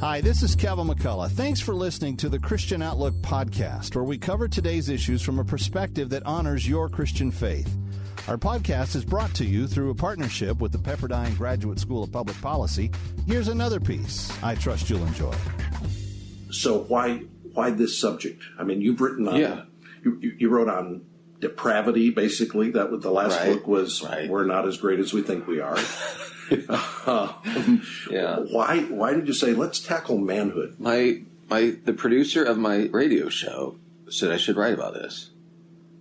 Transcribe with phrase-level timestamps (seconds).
[0.00, 1.30] Hi, this is Kevin McCullough.
[1.30, 5.44] Thanks for listening to the Christian Outlook podcast, where we cover today's issues from a
[5.44, 7.76] perspective that honors your Christian faith.
[8.26, 12.12] Our podcast is brought to you through a partnership with the Pepperdine Graduate School of
[12.12, 12.90] Public Policy.
[13.26, 15.34] Here's another piece I trust you'll enjoy.
[16.50, 17.18] So why
[17.52, 18.42] why this subject?
[18.58, 19.62] I mean, you've written on Yeah.
[20.04, 21.02] you, you, you wrote on
[21.40, 22.70] depravity, basically.
[22.70, 24.28] That was the last Right, book was right.
[24.30, 25.76] "We're not as great as we think we are."
[27.06, 28.36] Um, Yeah.
[28.50, 30.76] Why why did you say let's tackle manhood?
[30.78, 33.76] My my the producer of my radio show
[34.08, 35.30] said I should write about this.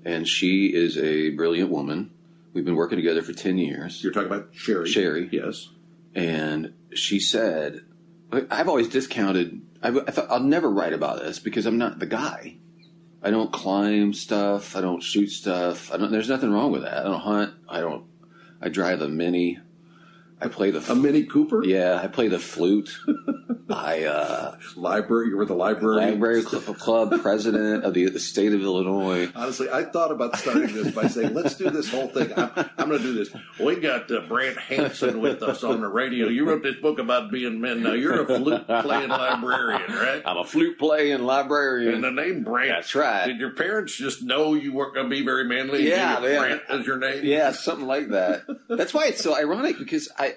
[0.05, 2.11] And she is a brilliant woman.
[2.53, 4.03] We've been working together for 10 years.
[4.03, 4.85] You're talking about Sheri.
[4.87, 5.31] Sheri.
[5.31, 5.69] yes.
[6.15, 7.81] And she said,
[8.31, 12.05] I've always discounted, I, I thought I'll never write about this because I'm not the
[12.07, 12.55] guy.
[13.21, 14.75] I don't climb stuff.
[14.75, 15.93] I don't shoot stuff.
[15.93, 16.97] I don't, there's nothing wrong with that.
[16.99, 17.53] I don't hunt.
[17.67, 18.05] I don't,
[18.61, 19.59] I drive a mini.
[20.41, 21.63] I play the, A Mini Cooper.
[21.65, 22.97] yeah, I play the flute.
[23.71, 25.27] I, uh, Library.
[25.27, 25.97] You were the library.
[25.97, 29.29] Library Cl- Club president of the, the state of Illinois.
[29.35, 32.33] Honestly, I thought about starting this by saying, let's do this whole thing.
[32.35, 33.29] I'm, I'm going to do this.
[33.59, 36.29] We got uh, Brant Hansen with us on the radio.
[36.29, 37.83] You wrote this book about being men.
[37.83, 40.23] Now, you're a flute playing librarian, right?
[40.25, 41.93] I'm a flute playing librarian.
[41.93, 42.69] And the name Brant.
[42.69, 43.27] That's right.
[43.27, 45.87] Did your parents just know you weren't going to be very manly?
[45.87, 46.39] Yeah, man.
[46.39, 47.23] Brant as your name?
[47.23, 48.45] Yeah, something like that.
[48.67, 50.28] That's why it's so ironic because I,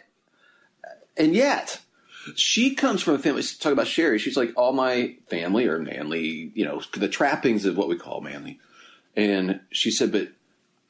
[1.17, 1.81] and yet,
[2.37, 3.43] she comes from a family.
[3.43, 4.19] Talk about Sheri.
[4.19, 6.53] She's like all my family are manly.
[6.55, 8.61] You know, the trappings of what we call manly.
[9.17, 10.29] And she said, but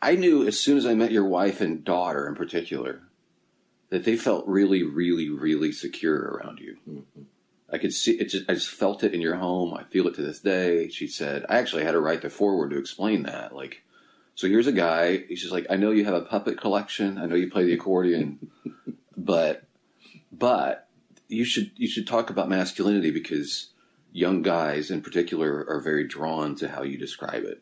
[0.00, 3.02] I knew as soon as I met your wife and daughter in particular
[3.90, 6.76] that they felt really, really, really secure around you.
[6.88, 7.22] Mm-hmm.
[7.70, 8.30] I could see it.
[8.30, 9.74] Just, I just felt it in your home.
[9.74, 10.88] I feel it to this day.
[10.88, 13.54] She said, I actually had to write the foreword to explain that.
[13.54, 13.82] Like,
[14.34, 15.18] so here's a guy.
[15.28, 17.18] He's just like, I know you have a puppet collection.
[17.18, 18.50] I know you play the accordion,
[19.16, 19.64] but,
[20.32, 20.88] but
[21.28, 23.70] you should you should talk about masculinity because
[24.12, 27.60] young guys in particular are very drawn to how you describe it.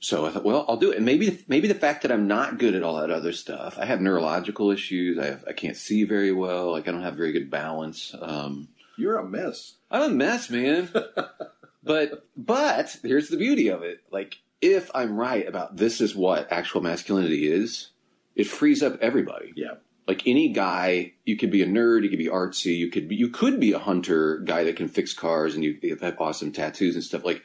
[0.00, 0.96] So I thought, well, I'll do it.
[0.96, 3.78] And maybe maybe the fact that I'm not good at all that other stuff.
[3.78, 5.18] I have neurological issues.
[5.18, 6.72] I have I can't see very well.
[6.72, 8.14] Like I don't have very good balance.
[8.20, 9.74] Um, You're a mess.
[9.90, 10.90] I'm a mess, man.
[11.82, 14.00] but but here's the beauty of it.
[14.10, 17.90] Like if I'm right about this is what actual masculinity is,
[18.34, 19.52] it frees up everybody.
[19.54, 19.74] Yeah.
[20.10, 23.14] Like any guy, you could be a nerd, you could be artsy, you could be
[23.14, 26.96] you could be a hunter guy that can fix cars and you have awesome tattoos
[26.96, 27.24] and stuff.
[27.24, 27.44] Like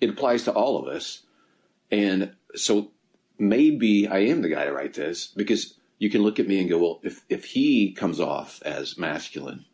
[0.00, 1.24] it applies to all of us.
[1.90, 2.92] And so
[3.38, 6.70] maybe I am the guy to write this because you can look at me and
[6.70, 9.66] go, well, if if he comes off as masculine,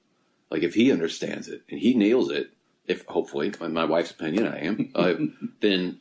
[0.50, 2.50] like if he understands it and he nails it,
[2.88, 5.14] if hopefully, in my wife's opinion, I am, uh,
[5.60, 6.00] then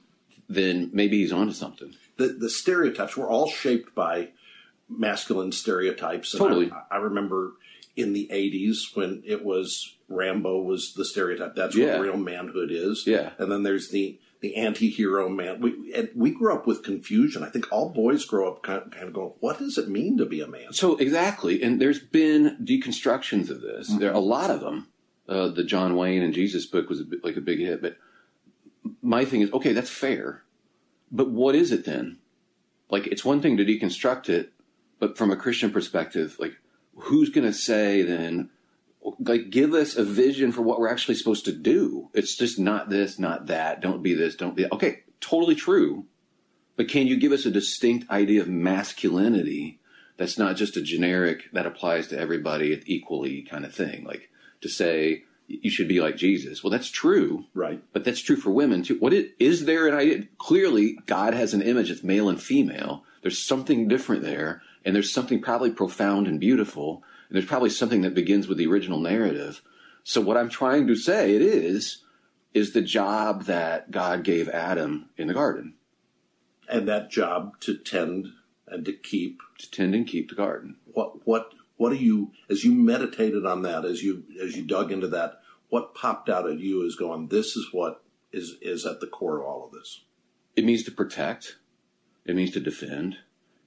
[0.50, 1.94] then maybe he's onto something.
[2.18, 4.30] The, the stereotypes were all shaped by
[4.98, 6.34] masculine stereotypes.
[6.34, 6.72] And Totally.
[6.72, 7.54] I, I remember
[7.96, 11.56] in the 80s when it was Rambo was the stereotype.
[11.56, 11.98] That's Yeah.
[11.98, 13.04] what real manhood is.
[13.08, 13.32] Yeah.
[13.38, 15.62] And then there's the the anti-hero man.
[15.62, 17.44] We and we grew up with confusion.
[17.44, 20.18] I think all boys grow up kind of, kind of going, "What does it mean
[20.18, 23.90] to be a man?" So exactly, and there's been deconstructions of this.
[23.90, 24.88] There are a lot of them.
[25.30, 27.98] Uh, the John Wayne and Jesus book was a bit, like a big hit, but
[29.02, 30.42] my thing is, okay, that's fair,
[31.12, 32.18] but what is it then?
[32.90, 34.52] Like, it's one thing to deconstruct it,
[35.02, 36.54] but from a Christian perspective, like,
[36.96, 38.50] who's going to say then?
[39.20, 42.10] Like, give us a vision for what we're actually supposed to do.
[42.14, 43.82] It's just not this, not that.
[43.82, 44.72] Don't be this, don't be that.
[44.74, 46.06] Okay, totally true.
[46.76, 49.80] But can you give us a distinct idea of masculinity
[50.18, 54.04] that's not just a generic that applies to everybody equally kind of thing?
[54.04, 54.30] Like
[54.62, 56.64] to say you should be like Jesus.
[56.64, 57.82] Well, that's true, Right.
[57.94, 58.98] but that's true for women too.
[59.00, 60.28] What is, is there an idea?
[60.38, 63.04] Clearly, God has an image that's male and female.
[63.22, 68.02] There's something different there, and there's something probably profound and beautiful, and there's probably something
[68.02, 69.62] that begins with the original narrative.
[70.04, 72.04] So, what I'm trying to say it is,
[72.54, 75.76] is the job that God gave Adam in the garden
[76.68, 78.28] And that job to tend
[78.68, 80.78] and to keep to tend and keep the garden.
[80.86, 84.92] what what what are you as you meditated on that as you as you dug
[84.92, 89.00] into that what popped out at you is going this is what is is at
[89.00, 90.02] the core of all of this
[90.56, 91.58] It means to protect.
[92.26, 93.18] It means to defend.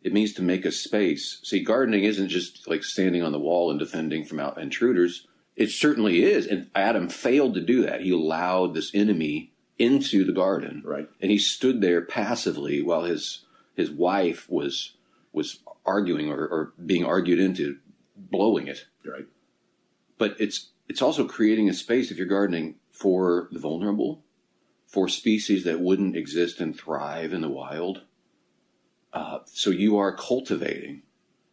[0.05, 1.41] It means to make a space.
[1.43, 5.27] See, gardening isn't just like standing on the wall and defending from out intruders.
[5.57, 6.47] It certainly is.
[6.47, 8.03] And Adam failed to do that.
[8.03, 10.83] He allowed this enemy into the garden.
[10.85, 11.09] Right.
[11.23, 14.93] And he stood there passively while his his wife was
[15.33, 17.79] was arguing or, or being argued into
[18.17, 18.87] blowing it.
[19.05, 19.27] right
[20.19, 24.23] But it's it's also creating a space if you're gardening for the vulnerable,
[24.87, 28.03] for species that wouldn't exist and thrive in the wild.
[29.15, 31.03] Uh, so you are cultivating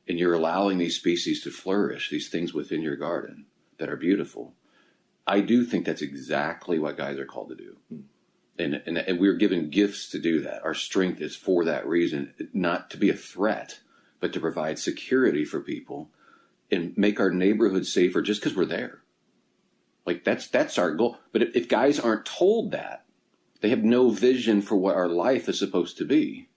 [0.07, 3.45] and you're allowing these species to flourish, these things within your garden
[3.77, 4.55] that are beautiful.
[5.27, 7.77] I do think that's exactly what guys are called to do.
[8.57, 10.63] And, and, and we're given gifts to do that.
[10.65, 13.79] Our strength is for that reason, not to be a threat,
[14.19, 16.09] but to provide security for people
[16.71, 19.03] and make our neighborhood safer just because we're there.
[20.05, 21.19] Like that's that's our goal.
[21.31, 23.05] But if, if guys aren't told that,
[23.61, 26.49] they have no vision for what our life is supposed to be.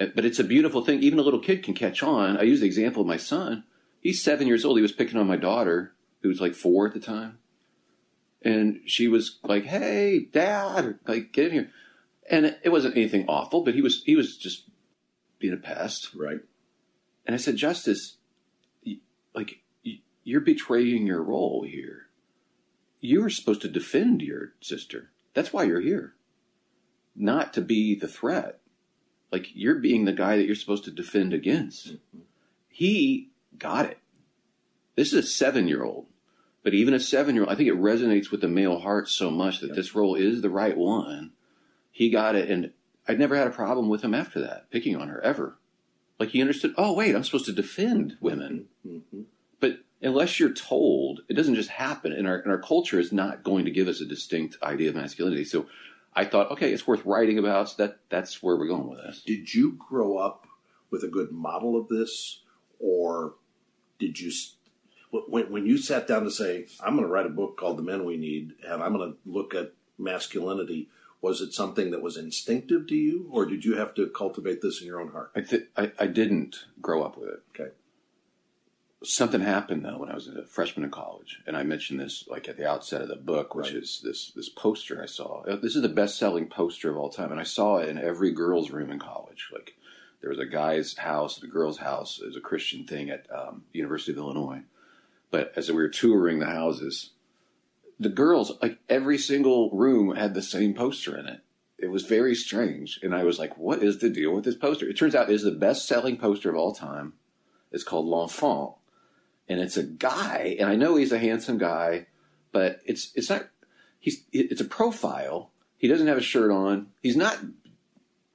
[0.00, 1.02] Uh, But it's a beautiful thing.
[1.02, 2.36] Even a little kid can catch on.
[2.36, 3.64] I use the example of my son.
[4.00, 4.78] He's seven years old.
[4.78, 5.92] He was picking on my daughter,
[6.22, 7.38] who was like four at the time.
[8.42, 11.70] And she was like, Hey, dad, like, get in here.
[12.30, 14.70] And it, wasn't anything awful, but he was, he was just
[15.38, 16.14] being a pest.
[16.14, 16.40] Right.
[17.26, 18.16] And I said, Justice,
[19.34, 19.60] like,
[20.24, 22.06] you're betraying your role here.
[23.00, 25.10] You are supposed to defend your sister.
[25.34, 26.14] That's why you're here,
[27.16, 28.59] not to be the threat.
[29.32, 31.96] Like, you're being the guy that you're supposed to defend against.
[32.68, 33.98] He got it.
[34.96, 36.06] This is a seven year old,
[36.62, 39.30] but even a seven year old, I think it resonates with the male heart so
[39.30, 41.32] much that this role is the right one.
[41.90, 42.72] He got it, and
[43.08, 45.58] I'd never had a problem with him after that, picking on her ever.
[46.18, 48.66] Like he understood, oh, wait, I'm supposed to defend women.
[48.86, 49.22] Mm-hmm.
[49.58, 52.12] But unless you're told, it doesn't just happen.
[52.12, 54.96] And our, and our culture is not going to give us a distinct idea of
[54.96, 55.44] masculinity.
[55.44, 55.66] So
[56.14, 57.70] I thought, okay, it's worth writing about.
[57.70, 59.22] So that, that's where we're going with this.
[59.22, 60.46] Did you grow up
[60.90, 62.42] with a good model of this,
[62.78, 63.34] or
[63.98, 64.32] did you?
[65.28, 67.82] When, when you sat down to say, "I'm going to write a book called The
[67.82, 70.88] Men We Need," and I'm going to look at masculinity,
[71.20, 74.80] was it something that was instinctive to you, or did you have to cultivate this
[74.80, 75.30] in your own heart?
[75.36, 77.42] I, th- I, I didn't grow up with it.
[77.54, 77.70] Okay.
[79.02, 82.48] Something happened though when I was a freshman in college, and I mentioned this like
[82.50, 83.76] at the outset of the book, which Right.
[83.82, 85.42] is this this poster I saw.
[85.44, 87.96] Uh, This is the best selling poster of all time, and I saw it in
[87.96, 89.48] every girl's room in college.
[89.52, 89.74] Like
[90.20, 92.20] there was a guy's house, a girl's house.
[92.20, 94.62] It was a Christian thing at um, University of Illinois.
[95.30, 97.10] But as we were touring the houses,
[97.98, 101.40] the girls like every single room had the same poster in it.
[101.78, 104.86] It was very strange, and I was like, "What is the deal with this poster?"
[104.86, 107.14] It turns out it is the best selling poster of all time.
[107.72, 108.74] It's called L'Enfant,
[109.50, 112.06] and it's a guy, and I know he's a handsome guy,
[112.52, 113.48] but it's it's not.
[113.98, 115.50] He's it's a profile.
[115.76, 116.86] He doesn't have a shirt on.
[117.02, 117.36] He's not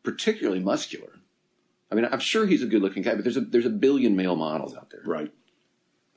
[0.04, 1.14] particularly muscular.
[1.90, 4.18] I mean, I'm sure he's a good looking guy, but there's a there's a billion
[4.18, 5.04] male models out there.
[5.06, 5.32] Right.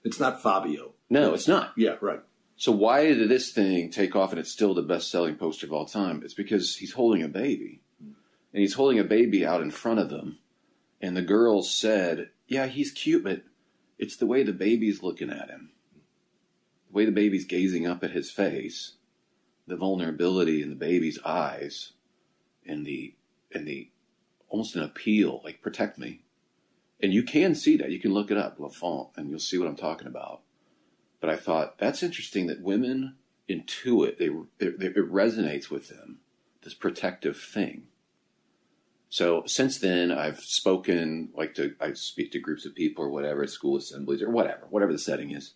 [0.03, 0.95] It's not Fabio.
[1.09, 1.75] No, it's not.
[1.77, 1.97] Yeah.
[2.01, 2.21] Right.
[2.56, 5.73] So why did this thing take off and it's still the best selling poster of
[5.73, 6.23] all time?
[6.25, 7.83] It's because he's holding a baby.
[8.01, 10.39] And he's holding a baby out in front of them.
[11.01, 13.43] And the girls said, Yeah, he's cute, but
[13.99, 15.71] it's the way the baby's looking at him.
[16.89, 18.95] The way the baby's gazing up at his face,
[19.67, 21.93] the vulnerability in the baby's eyes,
[22.67, 23.15] and the
[23.53, 23.91] and the
[24.49, 26.21] almost an appeal, like protect me.
[27.00, 27.91] And you can see that.
[27.91, 30.41] You can look it up, L'Enfant, and you'll see what I'm talking about.
[31.21, 33.17] But I thought that's interesting that women
[33.49, 34.27] intuit, they,
[34.65, 36.19] it, it resonates with them,
[36.62, 37.88] this protective thing.
[39.10, 43.43] So since then, I've spoken, like to, I speak to groups of people or whatever
[43.43, 45.55] at school assemblies or whatever, whatever the setting is.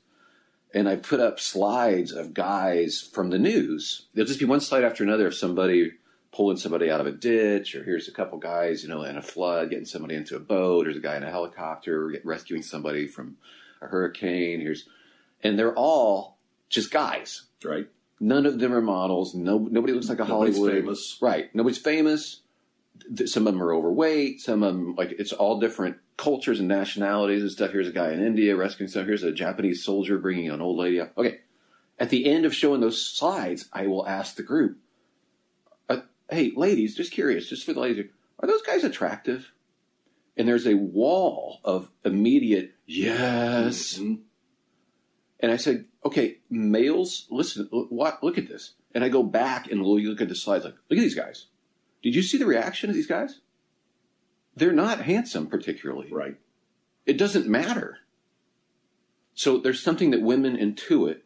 [0.74, 4.06] And I put up slides of guys from the news.
[4.14, 5.92] There'll just be one slide after another of somebody
[6.32, 9.22] pulling somebody out of a ditch, or here's a couple guys, you know, in a
[9.22, 10.84] flood, getting somebody into a boat.
[10.84, 13.36] There's a guy in a helicopter rescuing somebody from
[13.82, 14.60] a hurricane.
[14.60, 14.88] Here's,
[15.42, 16.38] and they're all
[16.70, 17.42] just guys.
[17.62, 17.86] Right.
[18.18, 19.34] None of them are models.
[19.34, 20.82] No, nobody looks like a Nobody's Hollywood.
[20.84, 21.18] famous.
[21.20, 21.54] Right.
[21.54, 22.40] Nobody's famous.
[23.26, 24.40] Some of them are overweight.
[24.40, 27.72] Some of them, like, it's all different cultures and nationalities and stuff.
[27.72, 29.06] Here's a guy in India rescuing some.
[29.06, 31.16] Here's a Japanese soldier bringing an old lady up.
[31.16, 31.40] Okay.
[31.98, 34.78] At the end of showing those slides, I will ask the group,
[35.88, 38.06] uh, hey, ladies, just curious, just for the ladies,
[38.40, 39.52] are those guys attractive?
[40.36, 43.98] And there's a wall of immediate yes.
[43.98, 44.20] Mhm.
[45.40, 48.74] And I said, okay, males, listen, look, what, look at this.
[48.94, 51.46] And I go back and we look at the slides, like, look at these guys.
[52.02, 53.40] Did you see the reaction of these guys?
[54.56, 56.12] They're not handsome, particularly.
[56.12, 56.36] Right.
[57.06, 57.98] It doesn't matter.
[59.34, 61.20] So there's something that women intuit.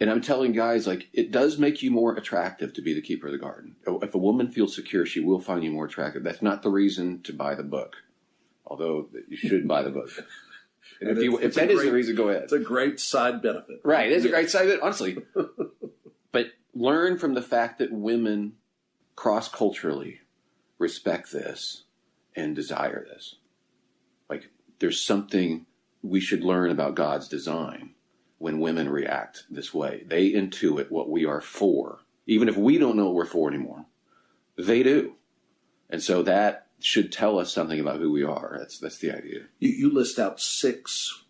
[0.00, 3.26] And I'm telling guys, like, it does make you more attractive to be the keeper
[3.26, 3.76] of the garden.
[3.86, 6.22] Oh, if a woman feels secure, she will find you more attractive.
[6.22, 7.96] That's not the reason to buy the book,
[8.64, 10.10] although you should buy the book.
[11.00, 12.44] And if, you, if that is the reason, go ahead.
[12.44, 13.80] It's a great side benefit.
[13.82, 14.12] Right.
[14.12, 15.18] It's a great side benefit, honestly.
[16.32, 18.52] but learn from the fact that women
[19.18, 20.20] cross culturally
[20.78, 21.82] respect this
[22.36, 23.34] and desire this.
[24.30, 25.66] Like, there's something
[26.04, 27.96] we should learn about God's design
[28.38, 30.04] when women react this way.
[30.06, 31.98] They intuit what we are for,
[32.28, 33.86] even if we don't know what we're for anymore.
[34.56, 35.14] They do.
[35.90, 38.54] And so that should tell us something about who we are.
[38.56, 39.46] That's that's the idea.
[39.58, 41.24] You, you list out six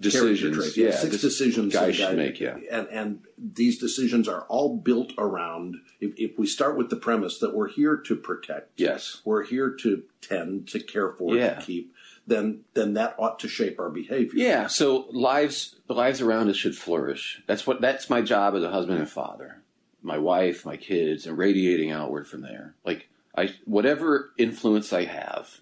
[0.00, 0.56] decisions.
[0.56, 0.76] traits.
[0.76, 2.40] Yeah, six this decisions guys should make.
[2.40, 5.76] Yeah, and and these decisions are all built around.
[6.00, 9.70] If, if we start with the premise that we're here to protect, yes, we're here
[9.82, 11.54] to tend, to care for, Yeah.
[11.54, 11.94] to keep,
[12.26, 14.32] then then that ought to shape our behavior.
[14.42, 14.66] yeah.
[14.66, 17.42] So lives, the lives around us should flourish.
[17.46, 17.80] That's what.
[17.80, 19.62] That's my job as a husband and father.
[20.02, 22.74] My wife, my kids, and radiating outward from there.
[22.86, 25.60] Like I, whatever influence I have,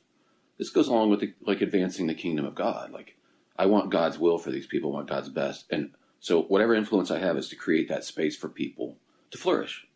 [0.58, 2.92] this goes along with the, like advancing the kingdom of God.
[2.92, 3.16] Like
[3.58, 4.92] I want God's will for these people.
[4.92, 8.36] I want God's best, and so whatever influence I have is to create that space
[8.36, 8.96] for people
[9.30, 9.86] to flourish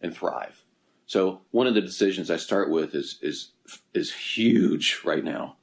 [0.00, 0.64] and thrive.
[1.06, 3.52] So one of the decisions I start with is is
[3.94, 5.56] is huge right now,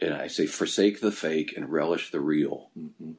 [0.00, 2.70] and I say forsake the fake and relish the real.
[2.78, 3.12] Mm-hmm.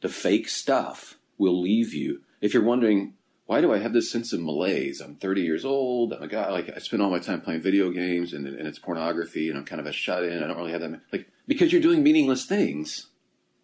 [0.00, 2.22] The fake stuff will leave you.
[2.40, 3.14] If you're wondering
[3.48, 5.00] why do I have this sense of malaise?
[5.00, 6.12] I'm 30 years old.
[6.12, 8.78] I'm a guy like I spend all my time playing video games and, and it's
[8.78, 10.42] pornography, and I'm kind of a shut in.
[10.42, 13.06] I don't really have that like because you're doing meaningless things.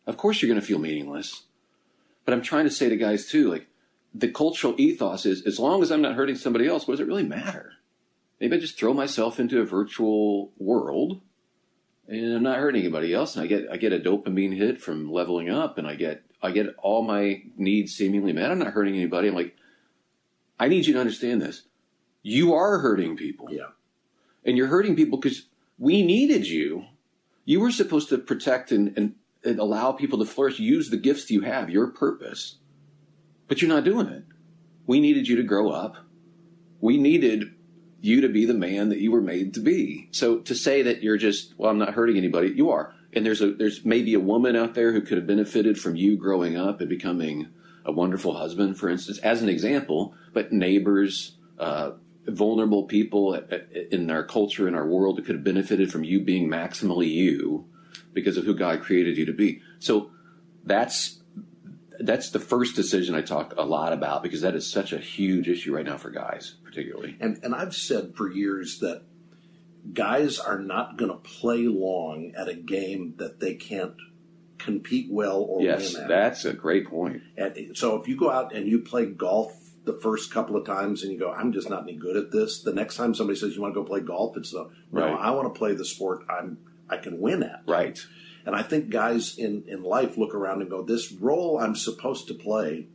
[0.07, 1.43] Of course, you're going to feel meaningless.
[2.25, 3.67] But I'm trying to say to guys too, like
[4.14, 7.07] the cultural ethos is as long as I'm not hurting somebody else, what does it
[7.07, 7.73] really matter?
[8.41, 11.21] Maybe I just throw myself into a virtual world
[12.09, 15.12] and I'm not hurting anybody else, and I get I get a dopamine hit from
[15.12, 18.50] leveling up, and I get I get all my needs seemingly met.
[18.50, 19.29] I'm not hurting anybody.
[19.29, 19.55] I'm like,
[20.59, 21.63] I need you to understand this.
[22.23, 23.71] You are hurting people, Yeah.
[24.45, 25.47] and you're hurting people because
[25.79, 26.85] we needed you.
[27.45, 30.59] You were supposed to protect and, and, and allow people to flourish.
[30.59, 32.57] Use the gifts you have, your purpose,
[33.49, 34.25] but you're not doing it.
[34.87, 35.97] We needed you to grow up.
[36.81, 37.55] We needed
[38.01, 40.09] you to be the man that you were made to be.
[40.13, 42.95] So to say that you're just, well, I'm not hurting anybody, you are.
[43.15, 46.17] And there's a there's maybe a woman out there who could have benefited from you
[46.17, 47.49] growing up and becoming
[47.85, 50.14] a wonderful husband, for instance, as an example.
[50.33, 51.93] But neighbors, uh,
[52.26, 53.35] vulnerable people
[53.91, 57.67] in our culture, in our world, that could have benefited from you being maximally you
[58.12, 59.61] because of who God created you to be.
[59.79, 60.11] So
[60.64, 61.21] that's
[62.00, 65.49] that's the first decision I talk a lot about because that is such a huge
[65.49, 67.17] issue right now for guys, particularly.
[67.21, 69.03] And and I've said for years that
[69.93, 73.95] guys are not going to play long at a game that they can't
[74.64, 77.23] compete well or Yes, that's a great point.
[77.37, 79.52] And so if you go out and you play golf
[79.85, 82.62] the first couple of times and you go, I'm just not any good at this.
[82.62, 85.12] The next time somebody says you want to go play golf, it's the no, Right.
[85.12, 87.62] I want to play the sport I'm I can win at.
[87.66, 87.99] Right.
[88.47, 92.28] And I think guys in, in life look around and go, this role I'm supposed
[92.28, 92.88] to play,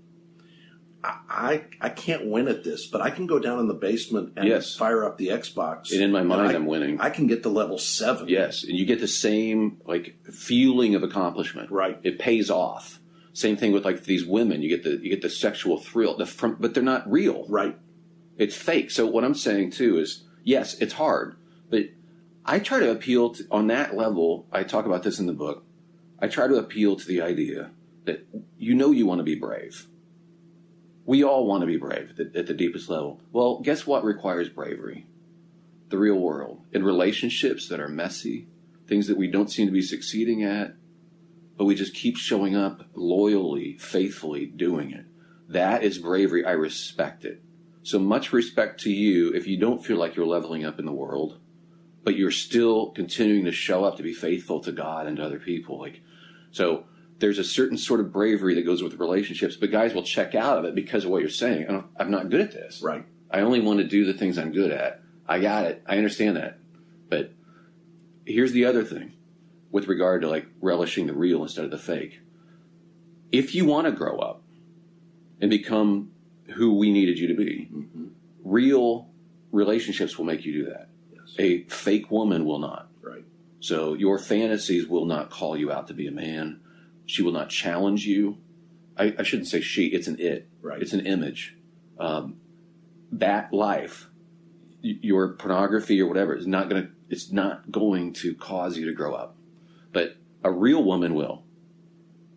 [1.04, 4.48] I, I can't win at this, but I can go down in the basement and
[4.48, 4.76] Yes.
[4.76, 5.92] fire up the Xbox.
[5.94, 7.00] And in my mind, I, I'm winning.
[7.00, 8.28] I can get to level seven.
[8.28, 11.72] Yes, and you get the same like feeling of accomplishment.
[11.72, 11.98] Right.
[12.04, 13.00] It pays off.
[13.32, 14.62] Same thing with like these women.
[14.62, 17.46] You get the you get the sexual thrill, the from, but they're not real.
[17.48, 17.78] Right.
[18.38, 18.92] It's fake.
[18.92, 21.38] So what I'm saying too is, yes, it's hard,
[21.70, 21.84] but
[22.46, 24.48] I try to appeal to on that level.
[24.52, 25.64] I talk about this in the book.
[26.20, 27.72] I try to appeal to the idea
[28.04, 28.28] that
[28.58, 29.88] you know you want to be brave.
[31.10, 33.20] We all want to be brave at the, at the deepest level.
[33.32, 35.08] Well, guess what requires bravery?
[35.88, 36.62] The real world.
[36.72, 38.48] In relationships that are messy,
[38.86, 40.76] things that we don't seem to be succeeding at,
[41.58, 45.08] but we just keep showing up loyally, faithfully doing it.
[45.48, 46.46] That is bravery.
[46.46, 47.42] I respect it.
[47.82, 50.92] So much respect to you if you don't feel like you're leveling up in the
[50.92, 51.40] world,
[52.04, 55.40] but you're still continuing to show up to be faithful to God and to other
[55.40, 55.80] people.
[55.80, 56.02] Like,
[56.52, 56.86] so
[57.20, 60.58] there's a certain sort of bravery that goes with relationships, but guys will check out
[60.58, 61.84] of it because of what you're saying.
[61.98, 62.82] I'm not good at this.
[62.82, 63.06] Right.
[63.30, 65.02] I only want to do the things I'm good at.
[65.28, 65.84] I got it.
[65.86, 66.60] I understand that.
[67.10, 67.34] But
[68.26, 69.14] here's the other thing
[69.72, 72.22] with regard to like relishing the real instead of the fake.
[73.32, 74.42] If you want to grow up
[75.40, 76.12] and become
[76.56, 78.08] who we needed you to be, mm-hmm.
[78.44, 79.10] real
[79.52, 80.90] relationships will make you do that.
[81.14, 81.36] Yes.
[81.38, 82.90] A fake woman will not.
[83.02, 83.26] Right.
[83.60, 86.62] So your fantasies will not call you out to be a man.
[87.10, 88.38] She will not challenge you.
[88.96, 89.88] I, I shouldn't say she.
[89.88, 90.48] It's an it.
[90.62, 90.80] Right.
[90.80, 91.56] It's an image.
[91.98, 92.36] Um,
[93.12, 94.10] that life,
[94.84, 96.90] your pornography or whatever, is not going to.
[97.10, 99.36] It's not going to cause you to grow up.
[99.92, 101.44] But a real woman will.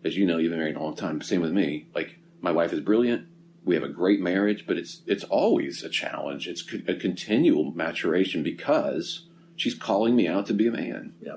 [0.03, 1.21] As you know, you've been married a long time.
[1.21, 1.85] Same with me.
[1.93, 3.27] Like my wife is brilliant.
[3.63, 6.47] We have a great marriage, but it's it's always a challenge.
[6.47, 11.13] It's co- a continual maturation because she's calling me out to be a man.
[11.21, 11.35] Yeah.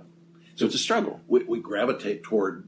[0.55, 1.21] So it's a struggle.
[1.29, 2.67] we, we gravitate toward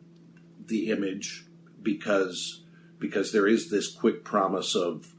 [0.69, 1.45] the image
[1.83, 2.63] because
[2.99, 5.15] because there is this quick promise of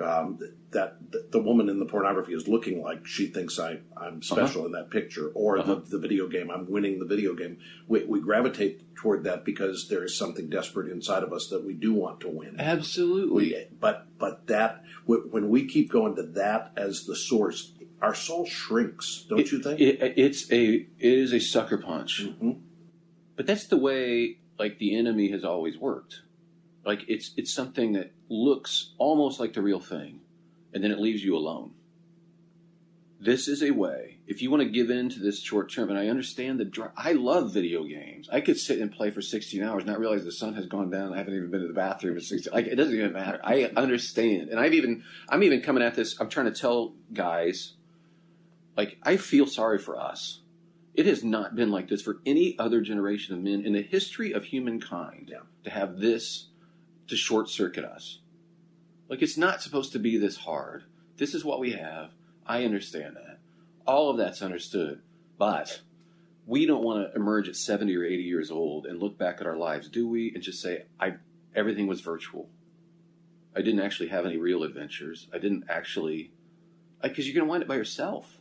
[0.00, 0.38] um,
[0.72, 0.96] that
[1.30, 4.90] the, woman in the pornography is looking like she thinks I, I'm special in that
[4.90, 5.76] picture, or Uh-huh.
[5.76, 7.58] the, the video game, I'm winning the video game.
[7.86, 11.74] We, we gravitate toward that because there is something desperate inside of us that we
[11.74, 12.56] do want to win.
[12.58, 13.44] Absolutely.
[13.54, 18.44] We, but but that when we keep going to that as the source, our soul
[18.46, 19.78] shrinks, don't you think?
[19.80, 22.24] It, it's a it is a sucker punch.
[22.26, 22.60] Mhm.
[23.36, 26.22] But that's the way like the enemy has always worked.
[26.84, 30.20] Like it's it's something that looks almost like the real thing,
[30.72, 31.72] and then it leaves you alone.
[33.20, 34.18] This is a way.
[34.26, 36.90] If you want to give in to this short term, and I understand the dr-
[36.96, 38.28] I love video games.
[38.32, 41.12] I could sit and play for 16 hours, not realize the sun has gone down.
[41.12, 42.52] I haven't even been to the bathroom in 16.
[42.52, 43.40] Like it doesn't even matter.
[43.44, 46.18] I understand, and I've even I'm even coming at this.
[46.20, 47.74] I'm trying to tell guys,
[48.76, 50.40] like I feel sorry for us.
[50.94, 54.32] It has not been like this for any other generation of men in the history
[54.32, 55.40] of humankind Yeah.
[55.64, 56.48] to have this
[57.08, 58.20] to short circuit us.
[59.08, 60.84] Like it's not supposed to be this hard.
[61.16, 62.10] This is what we have.
[62.46, 63.38] I understand that.
[63.86, 65.00] All of that's understood.
[65.38, 65.80] But
[66.46, 69.46] we don't want to emerge at 70 or 80 years old and look back at
[69.46, 70.32] our lives, do we?
[70.34, 71.14] And just say, I
[71.54, 72.48] everything was virtual.
[73.54, 75.28] I didn't actually have any real adventures.
[75.32, 76.32] I didn't actually
[77.02, 78.38] because you're going to wind up by yourself.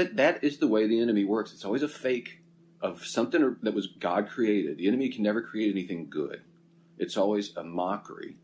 [0.00, 1.52] That that is the way the enemy works.
[1.52, 2.40] It's always a fake
[2.80, 4.78] of something that was God created.
[4.78, 6.40] The enemy can never create anything good.
[6.96, 8.36] It's always a mockery.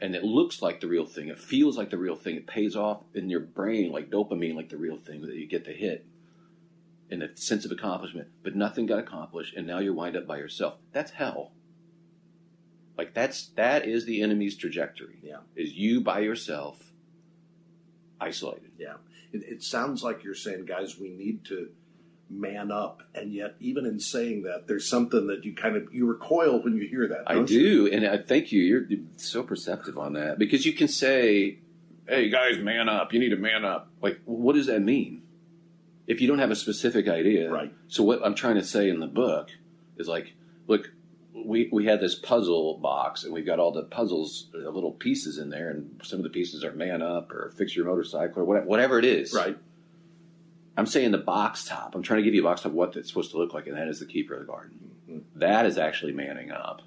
[0.00, 1.28] And it looks like the real thing.
[1.28, 2.34] It feels like the real thing.
[2.34, 5.64] It pays off in your brain like dopamine, like the real thing that you get
[5.64, 6.04] the hit
[7.08, 8.26] and a sense of accomplishment.
[8.42, 10.78] But nothing got accomplished, and now you're wind up by yourself.
[10.92, 11.52] That's hell.
[12.98, 15.20] Like that's that is the enemy's trajectory.
[15.22, 15.38] Yeah.
[15.54, 16.92] Is you by yourself,
[18.20, 18.72] isolated.
[18.76, 18.94] Yeah.
[19.34, 21.70] It, it sounds like you're saying, guys, we need to
[22.30, 23.02] man up.
[23.14, 26.76] And yet, even in saying that, there's something that you kind of you recoil when
[26.76, 27.24] you hear that.
[27.26, 27.88] I don't you?
[27.88, 28.62] and I thank you.
[28.62, 31.58] You're so perceptive on that because you can say,
[32.08, 33.12] "Hey guys, man up!
[33.12, 35.22] You need to man up." Like, what does that mean?
[36.06, 37.72] If you don't have a specific idea, Right.
[37.88, 39.48] So what I'm trying to say in the book
[39.96, 40.34] is like,
[40.66, 40.90] look,
[41.34, 45.38] we we had this puzzle box, and we've got all the puzzles, uh, little pieces
[45.38, 48.44] in there, and some of the pieces are man up or fix your motorcycle or
[48.44, 49.34] whatever, whatever it is.
[49.34, 49.56] Right.
[50.76, 51.94] I'm saying the box top.
[51.94, 53.76] I'm trying to give you a box top what it's supposed to look like, and
[53.76, 55.24] that is the keeper of the garden.
[55.36, 56.82] That is actually manning up,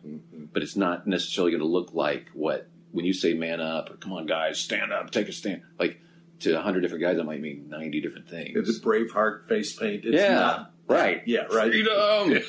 [0.53, 3.95] but it's not necessarily going to look like what when you say man up or
[3.95, 5.61] come on guys stand up, take a stand.
[5.79, 6.01] Like
[6.39, 8.57] to a hundred different guys, that might mean ninety different things.
[8.57, 10.05] It's Braveheart face paint.
[10.05, 10.71] It's yeah, not.
[10.87, 11.21] Right.
[11.25, 11.69] Yeah, right.
[11.71, 12.41] Freedom.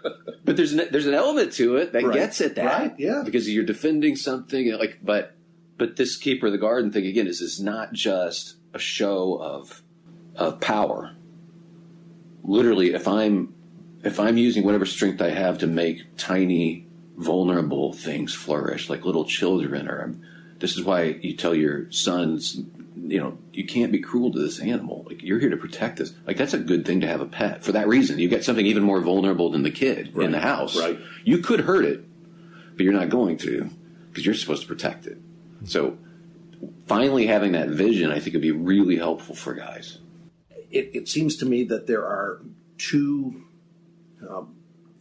[0.44, 2.14] but there's an, there's an element to it that Right.
[2.14, 3.22] gets at that, Right, yeah.
[3.24, 4.72] because you're defending something.
[4.78, 5.34] Like, but
[5.76, 9.82] but this keeper of the garden thing again is is not just a show of
[10.36, 11.14] of power.
[12.42, 13.54] Literally, if I'm
[14.02, 19.24] if I'm using whatever strength I have to make tiny, vulnerable things flourish, like little
[19.26, 20.22] children, or um,
[20.58, 22.58] this is why you tell your sons,
[23.10, 25.04] you know, you can't be cruel to this animal.
[25.08, 26.12] Like you're here to protect this.
[26.28, 28.20] Like that's a good thing to have a pet for that reason.
[28.20, 30.78] You get something even more vulnerable than the kid in the house.
[30.78, 30.96] right.
[31.24, 32.04] You could hurt it,
[32.76, 33.68] but you're not going to
[34.08, 35.18] because you're supposed to protect it.
[35.64, 35.98] So
[36.86, 39.98] finally having that vision, I think would be really helpful for guys.
[40.70, 42.40] it, it seems to me that there are
[42.78, 43.44] two
[44.28, 44.54] um,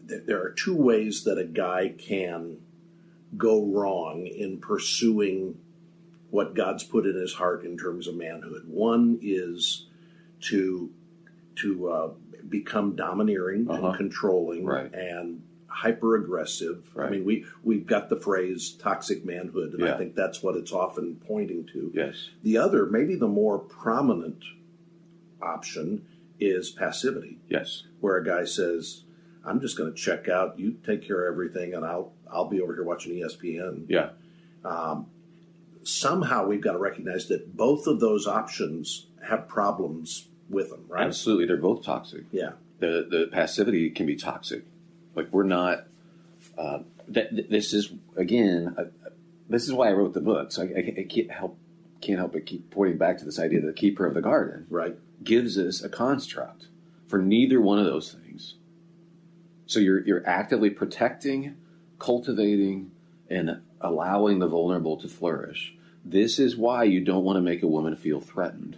[0.08, 2.58] th- there are two ways that a guy can
[3.38, 5.60] go wrong in pursuing
[6.30, 8.63] what God's put in his heart in terms of manhood.
[8.68, 9.88] One is
[10.42, 10.92] to
[11.58, 12.10] to uh,
[12.48, 13.88] become domineering Uh-huh.
[13.88, 14.94] and controlling Right.
[14.94, 16.89] and hyper aggressive.
[16.98, 20.72] I mean, we we've got the phrase toxic manhood, and I think that's what it's
[20.72, 21.92] often pointing to.
[21.94, 22.30] Yes.
[22.44, 24.44] The other, maybe the more prominent
[25.42, 26.06] option,
[26.39, 27.84] is passivity, Yes.
[28.00, 29.04] where a guy says,
[29.44, 30.58] "I'm just going to check out.
[30.60, 34.12] You take care of everything, and I'll I'll be over here watching ESPN." Yeah.
[35.89, 41.06] Somehow, we've got to recognize that both of those options have problems with them, right?
[41.06, 41.45] Absolutely.
[41.45, 42.23] They're both toxic.
[42.32, 44.63] Yeah, the the passivity can be toxic.
[45.15, 45.86] Like we're not.
[46.58, 48.75] Uh, that th- this is again.
[48.78, 48.86] Uh,
[49.49, 50.52] this is why I wrote the book.
[50.52, 51.58] So I, I, I can't help
[52.02, 54.65] can't help but keep pointing back to this idea that the keeper of the garden
[54.69, 54.95] right.
[55.23, 56.67] gives us a construct
[57.08, 58.56] for neither one of those things.
[59.65, 61.56] So you're you're actively protecting,
[61.99, 62.91] cultivating,
[63.30, 65.75] and allowing the vulnerable to flourish.
[66.06, 68.78] This is why you don't want to make a woman feel threatened,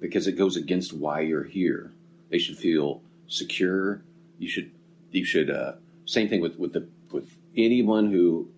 [0.00, 1.92] because it goes against why you're here.
[2.30, 4.02] They should feel secure.
[4.38, 4.70] You should
[5.10, 5.72] you should uh,
[6.04, 8.48] same thing with with the with anyone who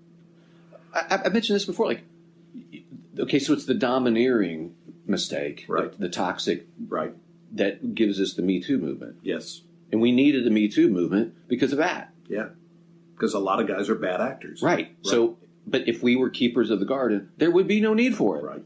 [0.92, 1.86] I, I mentioned this before.
[1.86, 2.04] Like
[3.18, 4.74] okay, so it's the domineering
[5.06, 5.92] mistake, Right.
[5.92, 7.14] the, the toxic Right.
[7.52, 9.16] that gives us the Me Too movement.
[9.22, 9.60] Yes.
[9.92, 12.12] And we needed the Me Too movement because of that.
[12.28, 12.48] Yeah.
[13.14, 14.62] Because a lot of guys are bad actors.
[14.62, 14.96] Right.
[15.02, 18.38] So, but if we were keepers of the garden, there would be no need for
[18.38, 18.44] it.
[18.44, 18.64] Right.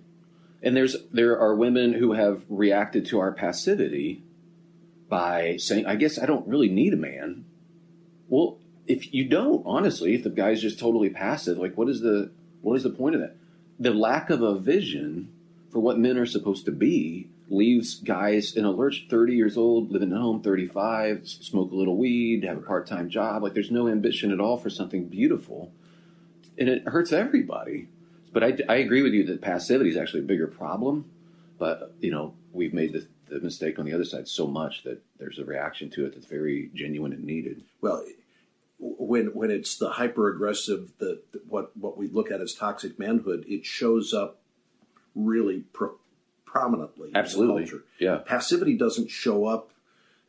[0.62, 4.22] And there's there are women who have reacted to our passivity
[5.08, 7.44] by saying, "I guess I don't really need a man."
[8.28, 12.30] Well, if you don't, honestly, if the guy's just totally passive, like what is the
[12.62, 13.36] what is the point of that?
[13.78, 15.28] The lack of a vision
[15.70, 19.90] for what men are supposed to be leaves guys in a lurch 30 years old
[19.90, 23.88] living at home 35 smoke a little weed have a part-time job like there's no
[23.88, 25.72] ambition at all for something beautiful
[26.58, 27.88] and it hurts everybody
[28.32, 31.10] but i, I agree with you that passivity is actually a bigger problem
[31.58, 35.02] but you know we've made the, the mistake on the other side so much that
[35.18, 38.04] there's a reaction to it that's very genuine and needed Well,
[38.78, 43.44] when when it's the hyper aggressive, the what what we look at as toxic manhood,
[43.48, 44.40] it shows up
[45.16, 45.96] really pro-
[46.44, 47.10] prominently.
[47.14, 47.62] Absolutely.
[47.64, 47.84] in culture.
[47.98, 48.18] Yeah.
[48.18, 49.70] Passivity doesn't show up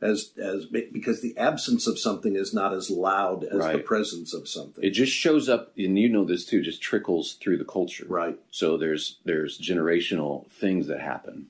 [0.02, 4.48] as as because the absence of something is not as loud as the presence of
[4.48, 4.82] something.
[4.82, 8.38] it just shows up and you know this too just trickles through the culture right.
[8.50, 11.46] so there's there's generational things that happen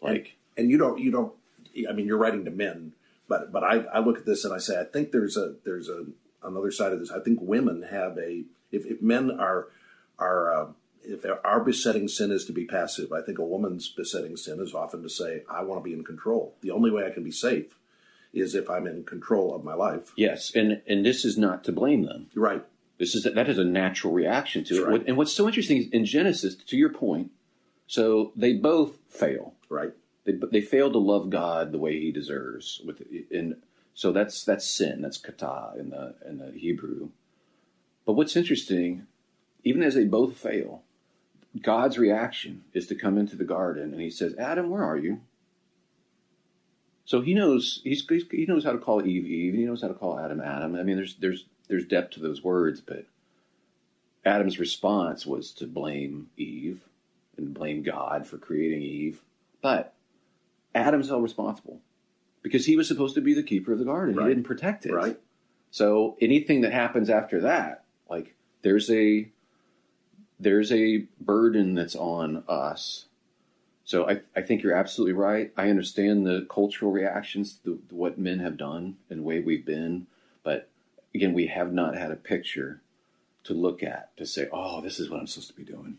[0.00, 1.34] like and you don't you don't
[1.88, 2.92] i mean you're writing to men
[3.28, 5.88] but but i, I look at this and i say i think there's a there's
[5.88, 6.06] a
[6.42, 9.68] another side of this i think women have a if, if men are
[10.18, 10.66] are uh,
[11.02, 14.74] if our besetting sin is to be passive i think a woman's besetting sin is
[14.74, 17.30] often to say i want to be in control the only way i can be
[17.30, 17.76] safe
[18.32, 21.72] is if i'm in control of my life yes and and this is not to
[21.72, 22.64] blame them right
[22.98, 24.90] This is that is a natural reaction to That's it.
[24.90, 25.04] right.
[25.08, 27.30] And what's so interesting is in Genesis, to your point,
[27.86, 29.54] so they both fail.
[29.70, 29.92] right
[30.24, 32.82] They they fail to love God the way He deserves.
[32.86, 32.98] With
[33.32, 33.56] and
[33.94, 35.00] so that's that's sin.
[35.02, 37.08] That's kata in the in the Hebrew.
[38.04, 39.06] But what's interesting,
[39.64, 40.82] even as they both fail,
[41.72, 45.20] God's reaction is to come into the garden and He says, "Adam, where are you?"
[47.10, 49.54] So He knows he's, he's he knows how to call Eve Eve.
[49.54, 50.76] He knows how to call Adam Adam.
[50.76, 53.04] I mean, there's there's there's depth to those words, but
[54.24, 56.82] Adam's response was to blame Eve
[57.36, 59.22] and blame God for creating Eve.
[59.60, 59.92] But
[60.72, 61.80] Adam's held responsible
[62.42, 64.14] because he was supposed to be the keeper of the garden.
[64.14, 64.28] Right.
[64.28, 64.92] He didn't protect it.
[64.92, 65.18] right
[65.72, 69.28] So anything that happens after that, like there's a
[70.38, 73.06] there's a burden that's on us.
[73.84, 75.52] So I, I think you're absolutely right.
[75.56, 80.06] I understand the cultural reactions to what men have done and the way we've been,
[80.44, 80.68] but
[81.14, 82.82] again, we have not had a picture
[83.44, 85.98] to look at to say, oh, this is what I'm supposed to be doing.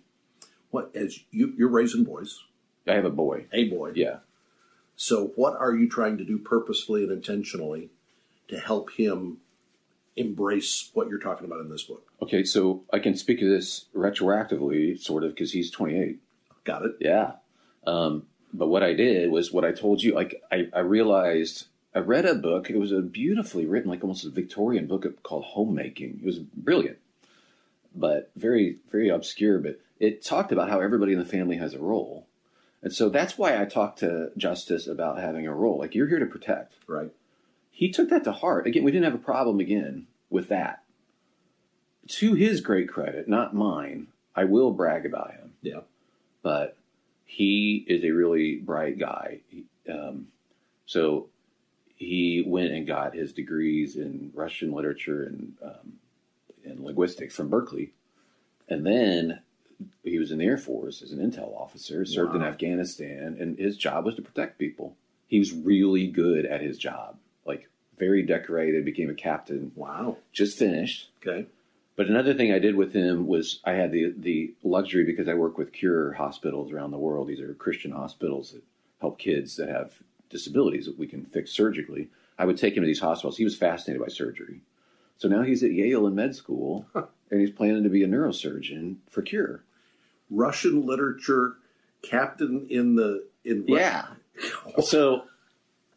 [0.70, 2.44] what as you you're raising boys
[2.88, 3.46] I have a boy.
[3.52, 4.18] a boy Yeah.
[4.96, 7.90] So, what are you trying to do purposefully and intentionally
[8.50, 9.38] to help him
[10.16, 12.12] embrace what you're talking about in this book?
[12.22, 16.20] Okay, so I can speak of this retroactively, sort of, because he's 28.
[16.64, 16.92] Got it?
[17.00, 17.32] Yeah.
[17.88, 20.14] Um, but what I did was what I told you.
[20.14, 21.66] Like I, I realized
[21.96, 22.70] I read a book.
[22.70, 26.20] It was a beautifully written, like almost a Victorian book called Homemaking.
[26.22, 26.98] It was brilliant,
[27.96, 29.60] but very very obscure.
[29.60, 32.28] But it talked about how everybody in the family has a role,
[32.82, 35.80] and so that's why I talked to Justice about having a role.
[35.80, 36.74] Like you're here to protect.
[36.88, 37.12] Right.
[37.72, 38.68] He took that to heart.
[38.68, 40.84] Again, we didn't have a problem again with that.
[42.08, 45.82] To his great credit, not mine, I will brag about him Yeah.
[46.42, 46.76] but
[47.32, 49.40] he is a really bright guy.
[49.48, 50.28] He, um,
[50.86, 51.30] so
[51.96, 55.94] he went and got his degrees in Russian literature and um,
[56.66, 57.94] and linguistics from Berkeley,
[58.68, 59.40] and then
[60.04, 63.78] he was in the Air Force as an intel officer, served in Afghanistan, and his
[63.78, 64.98] job was to protect people.
[65.28, 70.18] He was really good at his job, like very decorated, became a captain, Wow.
[70.34, 71.10] just finished.
[71.26, 71.48] Okay.
[71.96, 75.34] But another thing I did with him was I had the the luxury because I
[75.34, 77.28] work with Cure hospitals around the world.
[77.28, 78.64] These are Christian hospitals that
[79.00, 79.92] help kids that have
[80.30, 82.10] disabilities that we can fix surgically.
[82.40, 83.38] I would take him to these hospitals.
[83.38, 84.62] He was fascinated by surgery.
[85.18, 88.98] So now he's at Yale in med school and he's planning to be a neurosurgeon
[89.10, 89.64] for Cure.
[90.30, 91.56] Russian literature
[92.02, 94.08] captain in the in Yeah.
[94.84, 95.24] So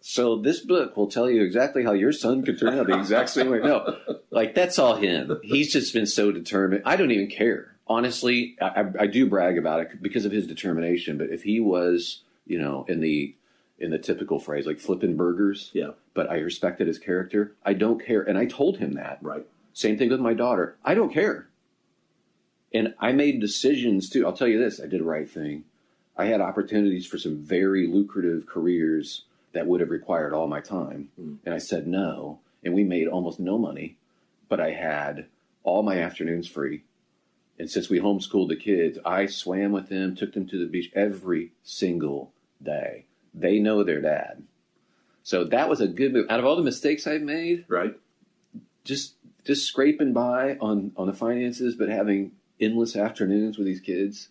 [0.06, 3.30] so this book will tell you exactly how your son could turn out the exact
[3.30, 3.60] same way.
[3.60, 3.96] No,
[4.30, 5.40] like that's all him.
[5.42, 6.82] He's just been so determined.
[6.84, 7.74] I don't even care.
[7.86, 11.16] Honestly, I, I- do brag about it because of his determination.
[11.16, 13.34] But if he was, you know, in the
[13.78, 15.92] in the typical phrase like flipping burgers, Yeah.
[16.12, 17.54] but I respected his character.
[17.64, 19.18] I don't care, and I told him that.
[19.22, 19.46] Right.
[19.72, 20.76] Same thing with my daughter.
[20.84, 21.48] I don't care.
[22.74, 24.26] And I made decisions too.
[24.26, 25.64] I'll tell you this I did the right thing.
[26.14, 29.22] I had opportunities for some very lucrative careers
[29.54, 31.08] that would have required all my time.
[31.16, 32.40] And I said no.
[32.62, 33.96] And we made almost no money,
[34.48, 35.26] but I had
[35.62, 36.82] all my afternoons free.
[37.58, 40.90] And since we homeschooled the kids, I swam with them, took them to the beach
[40.94, 43.04] every single day.
[43.32, 44.42] They know their dad.
[45.22, 46.26] So that was a good move.
[46.28, 47.96] Out of all the mistakes I've made, Right.
[48.84, 49.14] just
[49.44, 54.28] just scraping by on on the finances, but having endless afternoons with these kids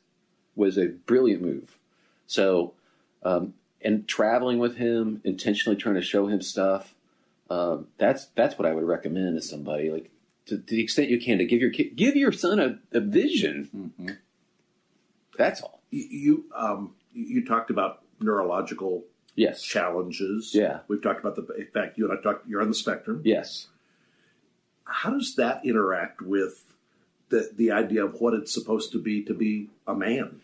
[0.55, 1.77] was a brilliant move.
[2.27, 2.73] So,
[3.23, 6.95] um, and traveling with him, intentionally trying to show him stuff.
[7.49, 9.89] Um, that's that's what I would recommend to somebody.
[9.91, 10.09] Like
[10.47, 12.99] to, to the extent you can, to give your kid, give your son a, a
[12.99, 14.17] vision.
[15.37, 15.81] That's all.
[15.91, 19.03] You, you um you talked about neurological
[19.35, 19.63] Yes.
[19.63, 20.51] challenges.
[20.53, 20.81] Yeah.
[20.87, 23.21] We've talked about the in fact you and I talked you're on the spectrum.
[23.25, 23.67] Yes.
[24.85, 26.63] How does that interact with
[27.29, 30.41] the the idea of what it's supposed to be to be a man?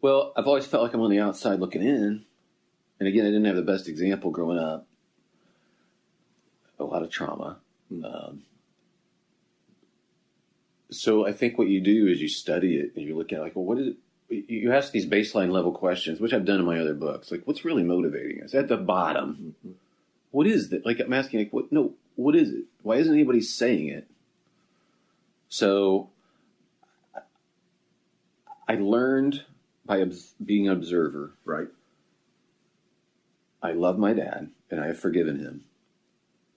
[0.00, 2.24] Well, I've always felt like I'm on the outside looking in.
[3.02, 4.86] And again, I didn't have the best example growing up.
[6.78, 7.56] A lot of trauma.
[7.90, 8.44] Um,
[10.88, 13.42] so I think what you do is you study it and you look at it
[13.42, 13.96] like, well, what is it?
[14.48, 17.32] You ask these baseline level questions, which I've done in my other books.
[17.32, 19.56] Like, what's really motivating us at the bottom?
[20.30, 20.86] What is that?
[20.86, 21.72] Like, I'm asking, like, what?
[21.72, 22.66] No, what is it?
[22.82, 24.06] Why isn't anybody saying it?
[25.48, 26.10] So
[28.68, 29.44] I learned
[29.84, 30.04] by
[30.44, 31.32] being an observer.
[31.44, 31.66] Right.
[33.62, 35.64] I love my dad and I have forgiven him,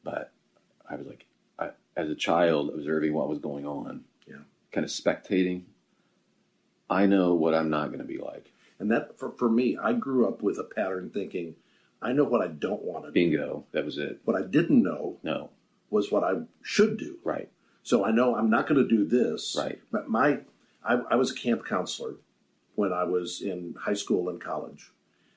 [0.03, 0.31] but
[0.89, 1.25] I was like,
[1.59, 4.37] I, as a child, observing what was going on, Yeah.
[4.71, 5.63] kind of spectating.
[6.89, 8.51] I know what I'm not going to be like.
[8.79, 11.55] And that for, for me, I grew up with a pattern thinking,
[12.01, 13.13] I know what I don't want to do.
[13.13, 13.65] Bingo.
[13.71, 14.19] That was it.
[14.25, 15.49] What I didn't know No.
[15.89, 17.17] was what I should do.
[17.23, 17.49] Right.
[17.83, 19.55] So I know I'm not going to do this.
[19.57, 19.79] Right.
[19.91, 20.39] But my,
[20.83, 22.15] I, I was a camp counselor
[22.75, 24.91] when I was in high school and college.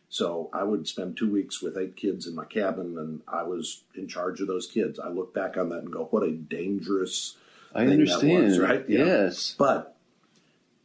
[0.08, 3.82] So I would spend two weeks with eight kids in my cabin, and I was
[3.94, 4.98] in charge of those kids.
[4.98, 7.36] I look back on that and go, "What a dangerous."
[7.74, 8.44] I thing that understand.
[8.44, 8.84] was, right?
[8.88, 9.54] Yes.
[9.58, 9.96] But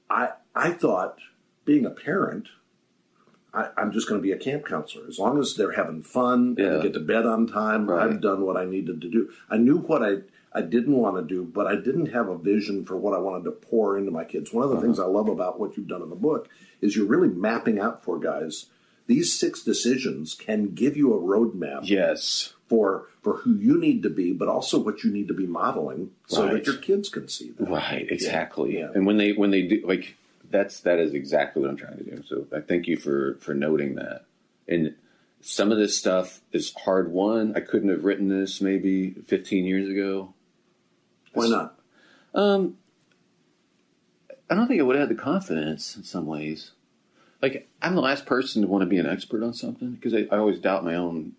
[0.09, 1.19] I I thought
[1.63, 2.49] being a parent,
[3.53, 5.07] I, I'm just going to be a camp counselor.
[5.07, 8.03] As long as they're having fun and they get to bed on time, Right.
[8.11, 9.31] I've done what I needed to do.
[9.49, 10.17] I knew what I
[10.55, 13.45] I didn't want to do, but I didn't have a vision for what I wanted
[13.45, 14.51] to pour into my kids.
[14.53, 15.07] One of the things Uh-huh.
[15.07, 16.49] I love about what you've done in the book
[16.81, 18.65] is you're really mapping out for guys.
[19.07, 22.53] These six decisions can give you a roadmap Yes.
[22.67, 26.11] for for who you need to be, but also what you need to be modeling,
[26.27, 26.53] so Right.
[26.53, 27.69] that your kids can see that.
[27.69, 28.05] Right.
[28.09, 28.77] Exactly.
[28.77, 28.91] Yeah.
[28.93, 30.15] And when they when they do like
[30.49, 32.23] that's that is exactly what I'm trying to do.
[32.27, 34.25] So I thank you for for noting that.
[34.67, 34.95] And
[35.41, 37.53] some of this stuff is hard won.
[37.55, 40.33] I couldn't have written this maybe 15 years ago.
[41.33, 41.79] Why not?
[42.33, 42.77] Um,
[44.49, 46.71] I don't think I would have had the confidence in some ways.
[47.43, 50.25] Like I'm the last person to want to be an expert on something because I,
[50.33, 51.33] I always doubt my own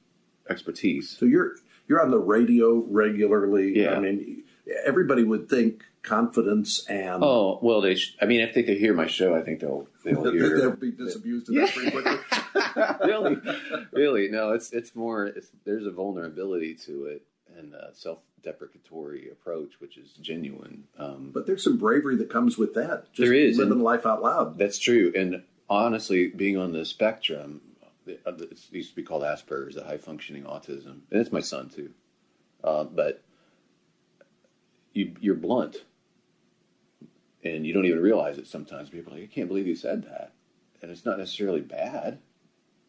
[0.51, 1.17] expertise.
[1.19, 1.55] So you're
[1.88, 3.73] you're on the radio regularly.
[3.81, 3.95] Yeah.
[3.95, 4.45] I mean,
[4.85, 7.95] everybody would think confidence and Oh well, they.
[7.95, 10.59] Sh- I mean, if they could hear my show, I think they'll they'll hear.
[10.59, 12.19] they'll be disabused of that pretty quickly.
[13.09, 13.37] really,
[13.93, 14.53] really, no.
[14.53, 15.25] It's it's more.
[15.27, 17.23] It's, there's a vulnerability to it
[17.57, 20.85] and a self-deprecatory approach, which is genuine.
[20.99, 23.05] Um, But there's some bravery that comes with that.
[23.12, 24.59] Just There is, living life out loud.
[24.59, 25.12] That's true.
[25.14, 27.61] And honestly, being on the spectrum,
[28.07, 31.68] it it used to be called Asperger's, the high functioning autism, and it's my son
[31.68, 31.90] too.
[32.62, 33.22] Uh, but
[34.92, 35.77] you, you're blunt,
[37.42, 38.46] and you don't even realize it.
[38.46, 40.33] Sometimes people are like, I can't believe you said that,
[40.83, 42.18] and it's not necessarily bad,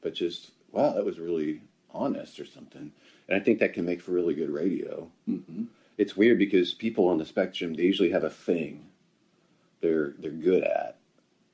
[0.02, 1.62] but just wow, that was really
[1.94, 2.92] honest or something.
[3.28, 5.10] And I think that can make for really good radio.
[5.28, 5.64] Mm-hmm.
[5.98, 8.88] It's weird because people on the spectrum they usually have a thing
[9.82, 10.98] they're they're good at.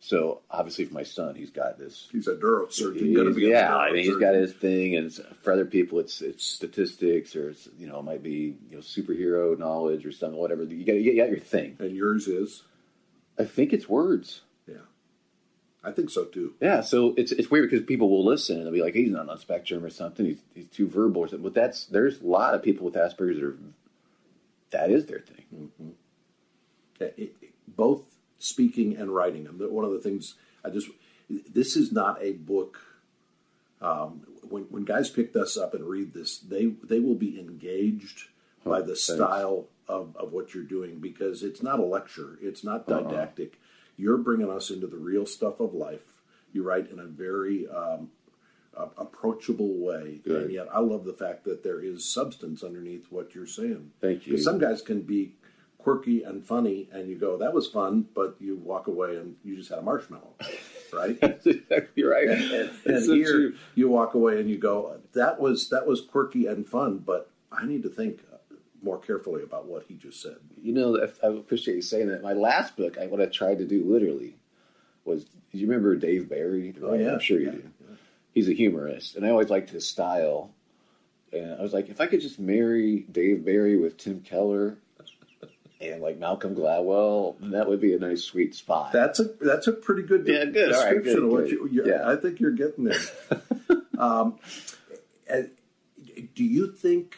[0.03, 2.07] So obviously, for my son, he's got this.
[2.11, 2.95] He's a neurosurgeon.
[2.99, 5.99] He's- Gonna be a yeah, I mean, he's got his thing, and for other people,
[5.99, 10.11] it's it's statistics or it's you know it might be you know superhero knowledge or
[10.11, 10.63] something, whatever.
[10.63, 11.77] You got you got your thing.
[11.79, 12.63] And yours is,
[13.37, 14.41] I think it's words.
[14.67, 14.75] yeah.
[15.83, 16.55] I think so too.
[16.59, 19.29] Yeah, so it's it's weird because people will listen and they'll be like, he's not
[19.29, 20.25] on spectrum or something.
[20.25, 21.43] He's he's too verbal or something.
[21.43, 23.57] But that's there's a lot of people with Asperger's that are
[24.71, 25.45] that is their thing.
[25.55, 25.89] Mm-hmm.
[27.03, 27.35] It- it-
[27.75, 28.01] both
[28.43, 29.47] speaking and writing.
[29.47, 30.88] And one of the things I just
[31.30, 32.80] this is not a book.
[33.82, 38.27] Um, when when guys pick this up and read this, they they will be engaged
[38.63, 42.38] by the style of, of what you're doing because it's not a lecture.
[42.41, 43.60] It's not didactic.
[43.97, 46.13] You're bringing us into the real stuff of life.
[46.54, 48.12] You write in a very um,
[48.75, 50.43] approachable way, Good.
[50.43, 53.91] and yet I love the fact that there is substance underneath what you're saying.
[53.99, 54.38] Thank you.
[54.38, 55.34] Some guys can be
[55.83, 59.55] quirky and funny, and you go, "That was fun," but you walk away and you
[59.55, 60.33] just had a marshmallow,
[60.93, 61.17] right?
[61.21, 62.27] That's exactly right.
[62.27, 63.55] and and That's so here true.
[63.75, 67.65] you walk away and you go, "That was that was quirky and fun," but I
[67.65, 68.37] need to think uh,
[68.83, 70.37] more carefully about what he just said.
[70.61, 72.21] You know, I appreciate you saying that.
[72.23, 74.37] My last book, I, what I tried to do literally
[75.05, 76.73] was, you remember Dave Barry?
[76.81, 77.13] Oh, yeah.
[77.13, 77.69] I'm sure you Yeah, do.
[78.33, 80.51] He's a humorist, and I always liked his style.
[81.33, 84.77] And I was like, if I could just marry Dave Barry with Tim Keller
[85.81, 88.91] and like Malcolm Gladwell, that would be a nice sweet spot.
[88.91, 90.73] That's a that's a pretty good de- Yeah, good.
[90.73, 91.51] All right, description good, of what good.
[91.51, 91.83] you.
[91.85, 92.09] Yeah.
[92.09, 92.99] I think you're getting there.
[93.97, 94.37] um,
[96.35, 97.15] do you think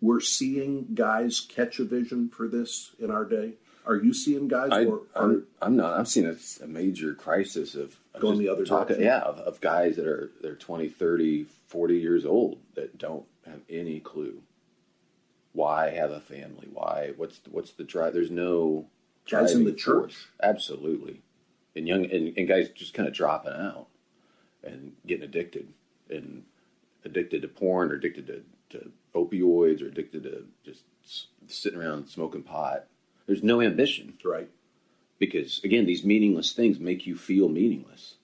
[0.00, 3.54] we're seeing guys catch a vision for this in our day?
[3.84, 5.98] Are you seeing guys I, or are I'm, I'm not.
[5.98, 9.04] I'm seeing a, a major crisis of, of Going the other talking- direction?
[9.04, 13.60] Yeah, of, of guys that are they're 20, 30, 40 years old that don't have
[13.68, 14.40] any clue
[15.52, 16.68] why have a family.
[16.72, 17.12] Why?
[17.16, 18.14] What's what's the drive?
[18.14, 18.86] There's no
[19.30, 20.14] Guys in the church?
[20.14, 20.26] force.
[20.42, 21.20] Absolutely,
[21.76, 23.86] and young and, and guys just kind of dropping out
[24.64, 25.68] and getting addicted
[26.10, 26.44] and
[27.04, 30.82] addicted to porn or addicted to, to opioids or addicted to just
[31.46, 32.86] sitting around smoking pot.
[33.26, 34.48] There's no ambition right?
[35.22, 38.14] because again these meaningless things make you feel meaningless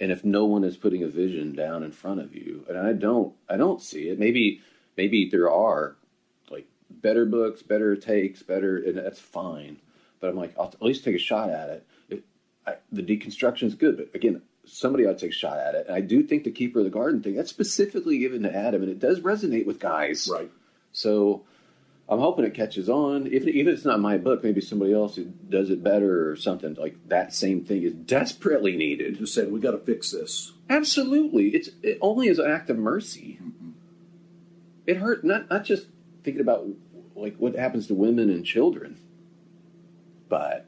[0.00, 2.94] and if no one is putting a vision down in front of you and i
[2.94, 4.62] don't i don't see it maybe
[4.96, 5.97] maybe there are
[6.90, 9.76] better books better takes better and that's fine
[10.20, 12.24] but i'm like i'll at least take a shot at it, it
[12.66, 15.86] I, the deconstruction is good but again somebody ought to take a shot at it
[15.86, 18.82] and i do think the keeper of the garden thing that's specifically given to adam
[18.82, 20.50] and it does resonate with guys Right.
[20.92, 21.44] so
[22.10, 23.26] I'm hoping it catches on.
[23.26, 26.36] If, even if it's not my book, maybe somebody else who does it better or
[26.36, 27.34] something like that.
[27.34, 29.18] Same thing is desperately needed.
[29.18, 30.52] Just said we got to fix this.
[30.70, 33.38] Absolutely, it's it only as an act of mercy.
[33.42, 33.70] Mm-hmm.
[34.86, 35.88] It hurt not not just
[36.28, 36.66] thinking about
[37.14, 38.98] like what happens to women and children,
[40.28, 40.66] but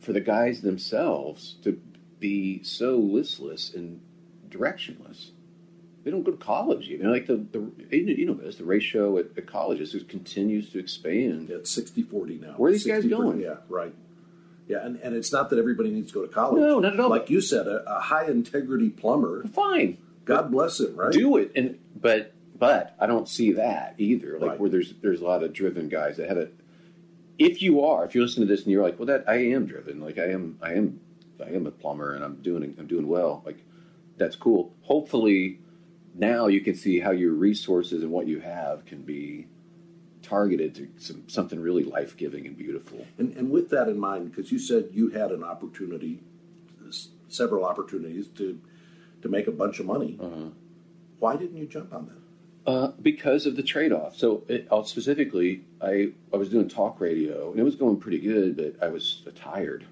[0.00, 1.80] for the guys themselves to
[2.18, 4.00] be so listless and
[4.48, 5.30] directionless.
[6.02, 7.12] They don't go to college even.
[7.12, 11.50] Like the, the you know this the ratio at, at colleges just continues to expand.
[11.50, 12.54] It's 60-40 now.
[12.56, 13.40] Where are these guys 60 going?
[13.40, 13.94] Yeah, right.
[14.66, 16.60] Yeah, and, and it's not that everybody needs to go to college.
[16.60, 17.10] No, not at all.
[17.10, 19.44] Like you said, a, a high integrity plumber.
[19.44, 21.12] Fine, God bless him, right?
[21.12, 24.38] do it and but but I don't see that either.
[24.38, 24.60] Like Right.
[24.60, 26.54] where there's there's a lot of driven guys that have it.
[27.38, 29.64] If you are, if you listen to this and you're like, well, that I am
[29.66, 30.00] driven.
[30.00, 31.00] Like I am, I am,
[31.44, 33.42] I am a plumber and I'm doing I'm doing well.
[33.46, 33.64] Like
[34.18, 34.74] that's cool.
[34.82, 35.58] Hopefully,
[36.14, 39.46] now you can see how your resources and what you have can be
[40.22, 43.06] targeted to some, something really life giving and beautiful.
[43.16, 46.20] And, and with that in mind, because you said you had an opportunity,
[47.28, 48.60] several opportunities to
[49.22, 50.18] to make a bunch of money.
[50.20, 50.50] Uh-huh.
[51.18, 52.20] Why didn't you jump on that?
[52.70, 54.16] Uh, because of the trade-off.
[54.16, 58.56] So it, specifically, I I was doing talk radio and it was going pretty good,
[58.56, 59.84] but I was tired.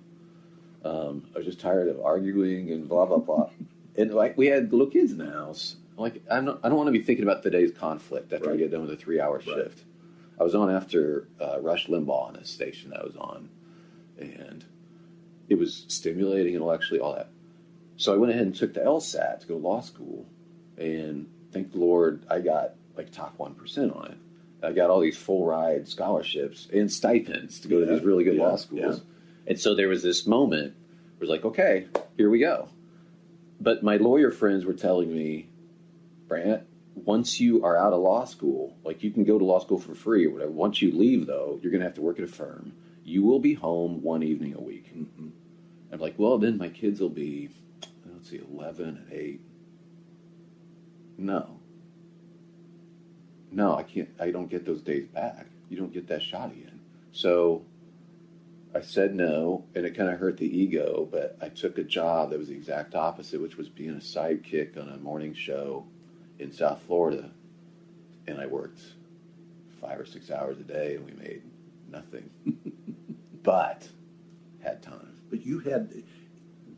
[0.85, 3.51] Um, I was just tired of arguing and blah blah blah.
[3.97, 5.75] and like we had little kids in the house.
[5.97, 8.71] Like I'm not, I don't want to be thinking about today's conflict after I get
[8.71, 9.83] done with a three-hour shift.
[10.39, 13.49] I was on after uh, Rush Limbaugh on this station I was on,
[14.21, 14.65] and
[15.49, 17.31] it was stimulating intellectually, all that.
[17.97, 20.27] So I went ahead and took the LSAT to go to law school,
[20.77, 24.19] and thank the Lord I got like top one percent on it.
[24.63, 28.37] I got all these full ride scholarships and stipends to go to these really good
[28.37, 28.99] yeah, law schools.
[28.99, 29.05] yeah.
[29.47, 32.69] And so there was this moment where it was like, okay, here we go.
[33.61, 35.49] But my lawyer friends were telling me,
[36.27, 39.79] Brant, once you are out of law school, like you can go to law school
[39.79, 40.51] for free or whatever.
[40.51, 42.73] Once you leave, though, you're going to have to work at a firm.
[43.05, 44.95] You will be home one evening a week.
[44.95, 45.29] Mm-hmm.
[45.93, 47.49] I'm like, well, then my kids will be,
[48.13, 49.41] let's see, 11 and 8.
[51.19, 51.59] No.
[53.51, 55.47] No, I can't, I don't get those days back.
[55.69, 56.81] You don't get that shot again.
[57.13, 57.65] So
[58.75, 62.31] I said no, and it kind of hurt the ego, but I took a job
[62.31, 65.87] that was the exact opposite, which was being a sidekick on a morning show
[66.39, 67.31] in South Florida.
[68.27, 68.81] And I worked
[69.81, 71.43] five or six hours a day, and we made
[71.91, 72.31] nothing.
[73.43, 73.89] but
[74.63, 75.17] had time.
[75.31, 75.91] But you had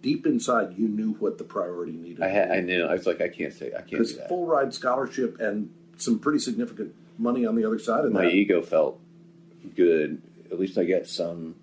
[0.03, 2.23] deep inside, you knew what the priority needed.
[2.23, 2.85] I had, I knew.
[2.85, 6.39] I was like, I can't say, I can't because full ride scholarship and some pretty
[6.39, 8.35] significant money on the other side of My that.
[8.35, 8.99] ego felt
[9.77, 10.23] good.
[10.51, 11.57] At least I get some.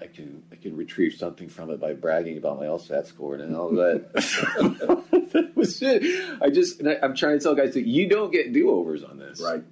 [0.00, 3.56] I can I can retrieve something from it by bragging about my LSAT score and
[3.56, 4.12] all that.
[5.32, 6.40] that was it.
[6.40, 9.18] I just I, I'm trying to tell guys that you don't get do overs on
[9.18, 9.40] this.
[9.40, 9.62] Right.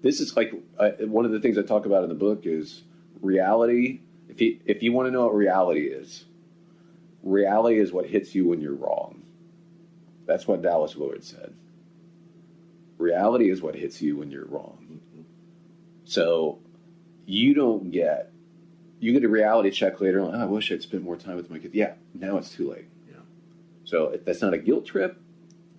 [0.00, 2.82] This is like I, one of the things I talk about in the book is
[3.20, 4.00] reality.
[4.28, 6.24] If you if you want to know what reality is,
[7.22, 9.22] reality is what hits you when you're wrong.
[10.26, 11.54] That's what Dallas Willard said.
[12.98, 15.00] Reality is what hits you when you're wrong.
[16.04, 16.58] So
[17.26, 18.30] you don't get
[19.00, 20.34] you get a reality check later on.
[20.34, 21.74] "Oh, I wish I'd spent more time with my kids.
[21.74, 22.86] Yeah, now it's too late.
[23.08, 23.20] Yeah.
[23.84, 25.18] So if that's not a guilt trip.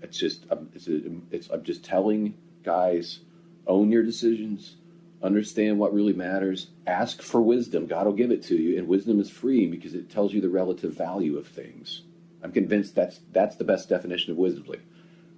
[0.02, 1.00] It's just um, it's, a,
[1.32, 3.20] it's I'm just telling guys
[3.66, 4.76] own your decisions,
[5.24, 7.88] understand what really matters, ask for wisdom.
[7.88, 10.50] God will give it to you, and wisdom is free because it tells you the
[10.50, 12.02] relative value of things.
[12.44, 14.66] I'm convinced that's that's the best definition of wisdom.
[14.68, 14.84] Like,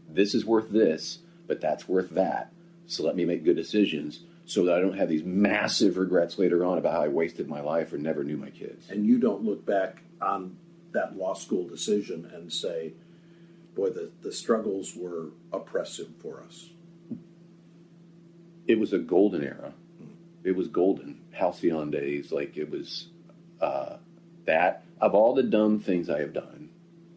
[0.10, 2.52] this is worth this, but that's worth that.
[2.88, 6.66] So let me make good decisions so that I don't have these massive regrets later
[6.66, 8.90] on about how I wasted my life or never knew my kids.
[8.90, 10.58] And you don't look back on
[10.92, 12.94] that law school decision and say,
[13.76, 16.70] boy, the, the struggles were oppressive for us.
[18.68, 19.74] It was a golden era.
[20.44, 21.22] It was golden.
[21.32, 23.08] Halcyon days, like it was
[23.62, 23.98] uh,
[24.46, 26.70] that of all the dumb things I have done,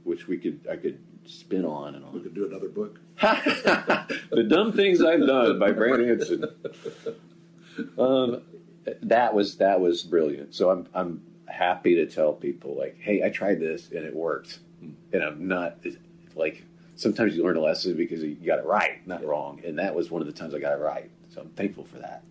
[0.04, 2.12] which we could I could spin on and on.
[2.12, 2.98] We could do another book.
[3.20, 6.44] the dumb things I've done by Brant Hansen.
[7.96, 8.42] Um,
[9.02, 10.54] that was that was brilliant.
[10.54, 14.58] So I'm I'm happy to tell people like, hey, I tried this and it worked,
[15.12, 15.78] and I'm not
[16.34, 16.64] like
[16.96, 20.10] sometimes you learn a lesson because you got it right, not wrong, and that was
[20.10, 21.10] one of the times I got it right.
[21.38, 22.24] So I'm thankful for that.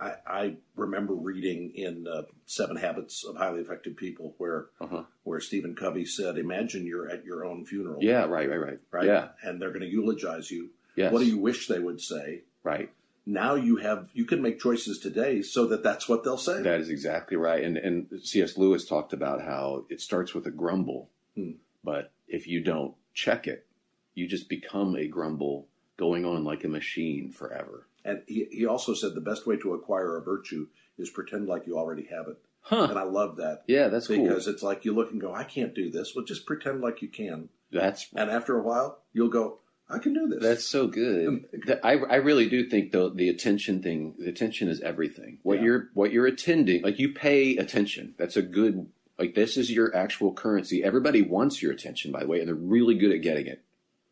[0.00, 5.04] I, I remember reading in uh, Seven Habits of Highly Effective People where Uh-huh.
[5.24, 9.06] where Stephen Covey said, "Imagine you're at your own funeral, Yeah, right, right, right, right?
[9.06, 10.70] Yeah, and they're going to eulogize you.
[10.96, 12.42] yes, What do you wish they would say?
[12.62, 12.90] right.
[13.26, 16.62] Now you have you can make choices today so that that's what they'll say.
[16.62, 17.62] That is exactly right.
[17.62, 18.56] And and C.S.
[18.56, 21.52] Lewis talked about how it starts with a grumble, Hmm.
[21.84, 23.66] but if you don't check it,
[24.14, 25.66] you just become a grumble
[25.98, 27.86] going on like a machine forever.
[28.04, 31.66] And he, he also said the best way to acquire a virtue is pretend like
[31.66, 32.38] you already have it.
[32.62, 32.86] Huh.
[32.90, 34.22] And I love that Yeah, that's cool.
[34.26, 36.14] because it's like you look and go, I can't do this.
[36.14, 37.50] Well, just pretend like you can.
[37.70, 39.58] That's And after a while, you'll go,
[39.90, 40.42] I can do this.
[40.42, 41.26] that's so good.
[41.26, 41.44] Um,
[41.82, 45.38] I I really do think though the attention thing, the attention is everything.
[45.42, 45.64] What Yeah.
[45.64, 48.14] you're what you're attending, like you pay attention.
[48.18, 48.86] That's a good
[49.18, 50.84] like this is your actual currency.
[50.84, 53.62] Everybody wants your attention, by the way, and they're really good at getting it.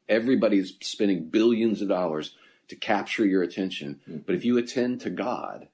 [0.08, 2.34] Everybody's spending billions of dollars
[2.68, 4.00] to capture your attention.
[4.04, 4.18] Hmm.
[4.18, 5.68] But if you attend to God,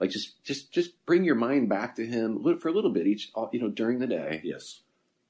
[0.00, 3.30] like just just just bring your mind back to Him for a little bit each,
[3.34, 4.80] uh, you know, during the day yes.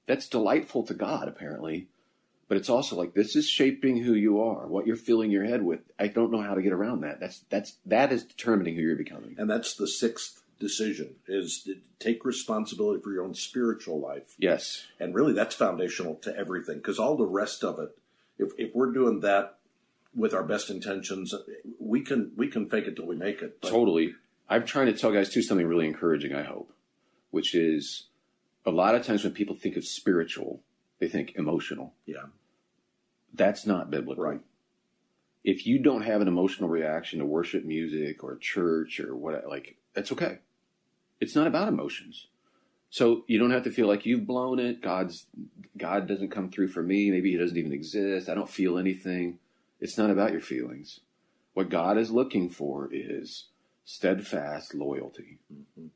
[0.06, 1.88] that's delightful to God, apparently.
[2.46, 5.62] But it's also like this is shaping who you are, what you're filling your head
[5.62, 5.80] with.
[5.98, 7.18] I don't know how to get around that.
[7.20, 9.34] That's that's that is determining who you're becoming.
[9.38, 14.34] And that's the sixth decision is to take responsibility for your own spiritual life.
[14.38, 17.96] Yes, And really that's foundational to everything because all the rest of it,
[18.38, 19.58] if, if we're doing that
[20.14, 21.34] with our best intentions,
[21.78, 23.60] we can we can fake it till we make it.
[23.60, 24.14] But totally.
[24.48, 26.34] I'm trying to tell guys too something really encouraging.
[26.34, 26.72] I hope,
[27.30, 28.08] which is
[28.66, 30.60] a lot of times when people think of spiritual,
[31.00, 31.94] they think emotional.
[32.06, 32.26] Yeah.
[33.32, 34.22] That's not biblical.
[34.22, 34.40] Right.
[35.42, 39.76] If you don't have an emotional reaction to worship music or church or what, like
[39.94, 40.38] that's okay.
[41.20, 42.28] It's not about emotions.
[42.94, 44.80] So you don't have to feel like you've blown it.
[44.80, 45.26] God's
[45.76, 47.10] God doesn't come through for me.
[47.10, 48.28] Maybe He doesn't even exist.
[48.28, 49.40] I don't feel anything.
[49.80, 51.00] It's not about your feelings.
[51.54, 53.46] What God is looking for is
[53.84, 55.40] steadfast loyalty.
[55.52, 55.88] Mm-hmm.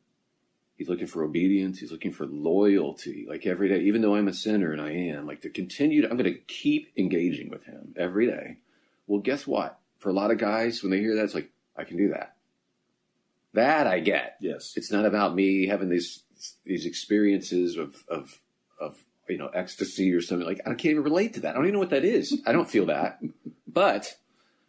[0.76, 1.78] He's looking for obedience.
[1.78, 3.78] He's looking for loyalty, like every day.
[3.82, 6.40] Even though I'm a sinner and I am, like to continue to, I'm going to
[6.49, 8.57] keep engaging with Him every day.
[9.07, 9.78] Well, guess what?
[9.99, 12.34] For a lot of guys, when they hear that, it's like I can do that.
[13.55, 14.36] That I get.
[14.40, 14.72] Yes.
[14.74, 16.24] It's not about me having these
[16.64, 18.41] these experiences of of
[18.80, 21.51] of you know ecstasy or something like I can't even relate to that.
[21.51, 22.41] I don't even know what that is.
[22.47, 23.20] I don't feel that,
[23.66, 24.16] but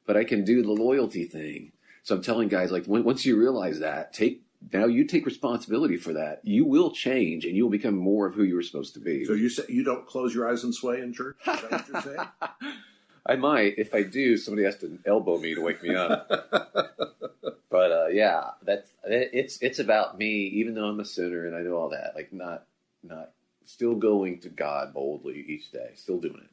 [0.06, 1.72] but I can do the loyalty thing.
[2.04, 4.42] So I'm telling guys like when, once you realize that, take
[4.74, 6.42] now you take responsibility for that.
[6.44, 9.26] You will change and you will become more of who you were supposed to be.
[9.26, 11.38] So you say you don't close your eyes and sway in church?
[11.48, 12.74] Is that what you're saying?
[13.26, 13.78] I might.
[13.78, 16.30] If I do, somebody has to elbow me to wake me up.
[17.70, 20.46] but uh, yeah, that's it's it's about me.
[20.46, 22.66] Even though I'm a sinner and I know all that, like not
[23.04, 23.32] not
[23.66, 26.50] still going to God boldly each day, still doing it.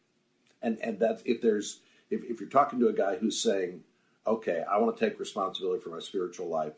[0.63, 3.83] and and that's if there's if, if you're talking to a guy who's saying
[4.27, 6.73] okay i want to take responsibility for my spiritual life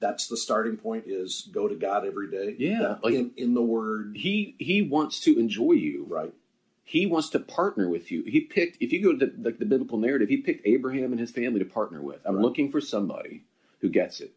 [0.00, 3.54] that's the starting point is go to god every day Yeah, That- like- in, in
[3.54, 6.04] the word He he wants to enjoy you.
[6.08, 6.32] right
[6.84, 8.22] He wants to partner with you.
[8.24, 11.20] He picked if you go to the, like the biblical narrative, he picked Abraham and
[11.20, 12.20] his family to partner with.
[12.24, 12.42] I'm Right.
[12.42, 13.44] looking for somebody
[13.82, 14.32] who gets it.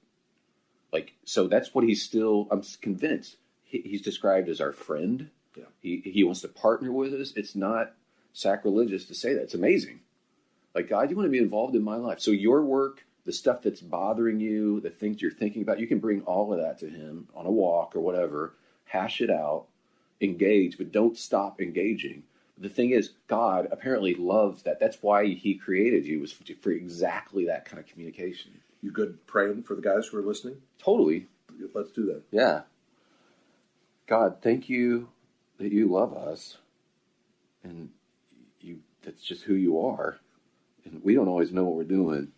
[0.92, 2.48] Like so, that's what he's still.
[2.52, 5.30] I'm convinced he, he's described as our friend.
[5.56, 5.66] Yeah.
[5.80, 7.32] He he wants to partner with us.
[7.36, 7.94] It's not
[8.34, 9.44] sacrilegious to say that.
[9.44, 10.02] It's amazing.
[10.74, 12.20] Like God, you want to be involved in my life.
[12.20, 16.00] So your work, the stuff that's bothering you, the things you're thinking about, you can
[16.00, 18.54] bring all of that to Him on a walk or whatever.
[18.86, 19.66] Hash it out,
[20.22, 22.24] engage, but don't stop engaging.
[22.58, 24.80] The thing is, God apparently loves that.
[24.80, 28.62] That's why He created you was for, for exactly that kind of communication.
[28.86, 31.28] You good praying for the guys who are listening Totally,
[31.74, 32.62] let's do that yeah.
[34.08, 35.10] God, thank you
[35.58, 36.58] that you love us,
[37.64, 37.90] and
[38.62, 38.80] you.
[39.04, 40.20] That's just who you are,
[40.84, 42.32] and we don't always know what we're doing,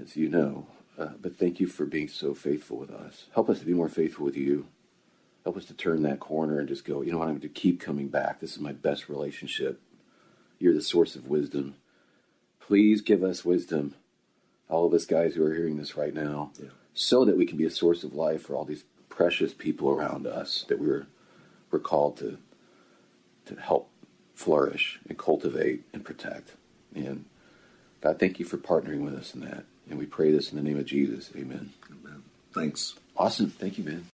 [0.00, 0.66] as you know.
[0.98, 3.26] Uh, but thank you for being so faithful with us.
[3.34, 4.66] Help us to be more faithful with you.
[5.44, 7.02] Help us to turn that corner and just go.
[7.02, 7.28] You know what?
[7.28, 8.40] I'm going to keep coming back.
[8.40, 9.80] This is my best relationship.
[10.58, 11.76] You're the source of wisdom.
[12.60, 13.94] Please give us wisdom,
[14.68, 16.68] all of us guys who are hearing this right now, Yeah.
[16.94, 20.26] so that we can be a source of life for all these precious people around
[20.26, 21.06] us that we're
[21.70, 22.38] we're called to
[23.46, 23.90] to help
[24.34, 26.54] flourish and cultivate and protect.
[26.94, 27.24] And
[28.00, 29.64] God, thank you for partnering with us in that.
[29.90, 31.30] And we pray this in the name of Jesus.
[31.36, 31.72] Amen.
[31.90, 32.22] Amen.
[32.52, 32.94] Thanks.
[33.16, 33.50] Awesome.
[33.50, 34.06] Thank you, man.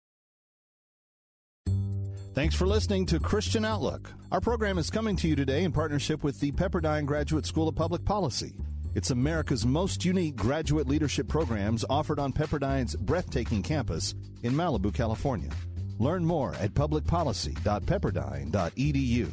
[2.35, 4.11] Thanks for listening to Christian Outlook.
[4.33, 7.77] Our program is coming to you today in partnership with the Pepperdine Graduate School of
[7.77, 8.55] Public Policy.
[8.95, 14.15] It's America's most unique graduate leadership programs offered on Pepperdine's breathtaking campus
[14.45, 15.51] in Malibu, California.
[15.99, 19.33] Learn more at publicpolicy.pepperdine.edu.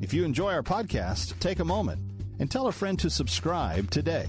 [0.00, 2.00] If you enjoy our podcast, take a moment
[2.38, 4.28] and tell a friend to subscribe today.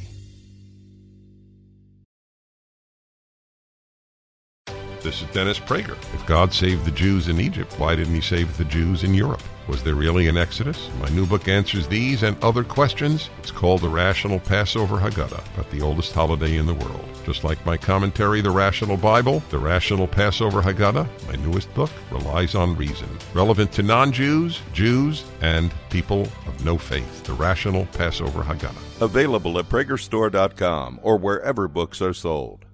[5.01, 5.95] This is Dennis Prager.
[6.13, 9.43] If God saved the Jews in Egypt, why didn't he save the Jews in Europe?
[9.67, 10.89] Was there really an Exodus?
[11.01, 13.29] My new book answers these and other questions.
[13.39, 17.03] It's called The Rational Passover Haggadah, about the oldest holiday in the world.
[17.25, 22.55] Just like my commentary, The Rational Bible, The Rational Passover Haggadah, my newest book, relies
[22.55, 23.09] on reason.
[23.33, 27.23] Relevant to non Jews, Jews, and people of no faith.
[27.25, 29.01] The Rational Passover Haggadah.
[29.01, 32.66] Available at PragerStore.com or wherever books are sold.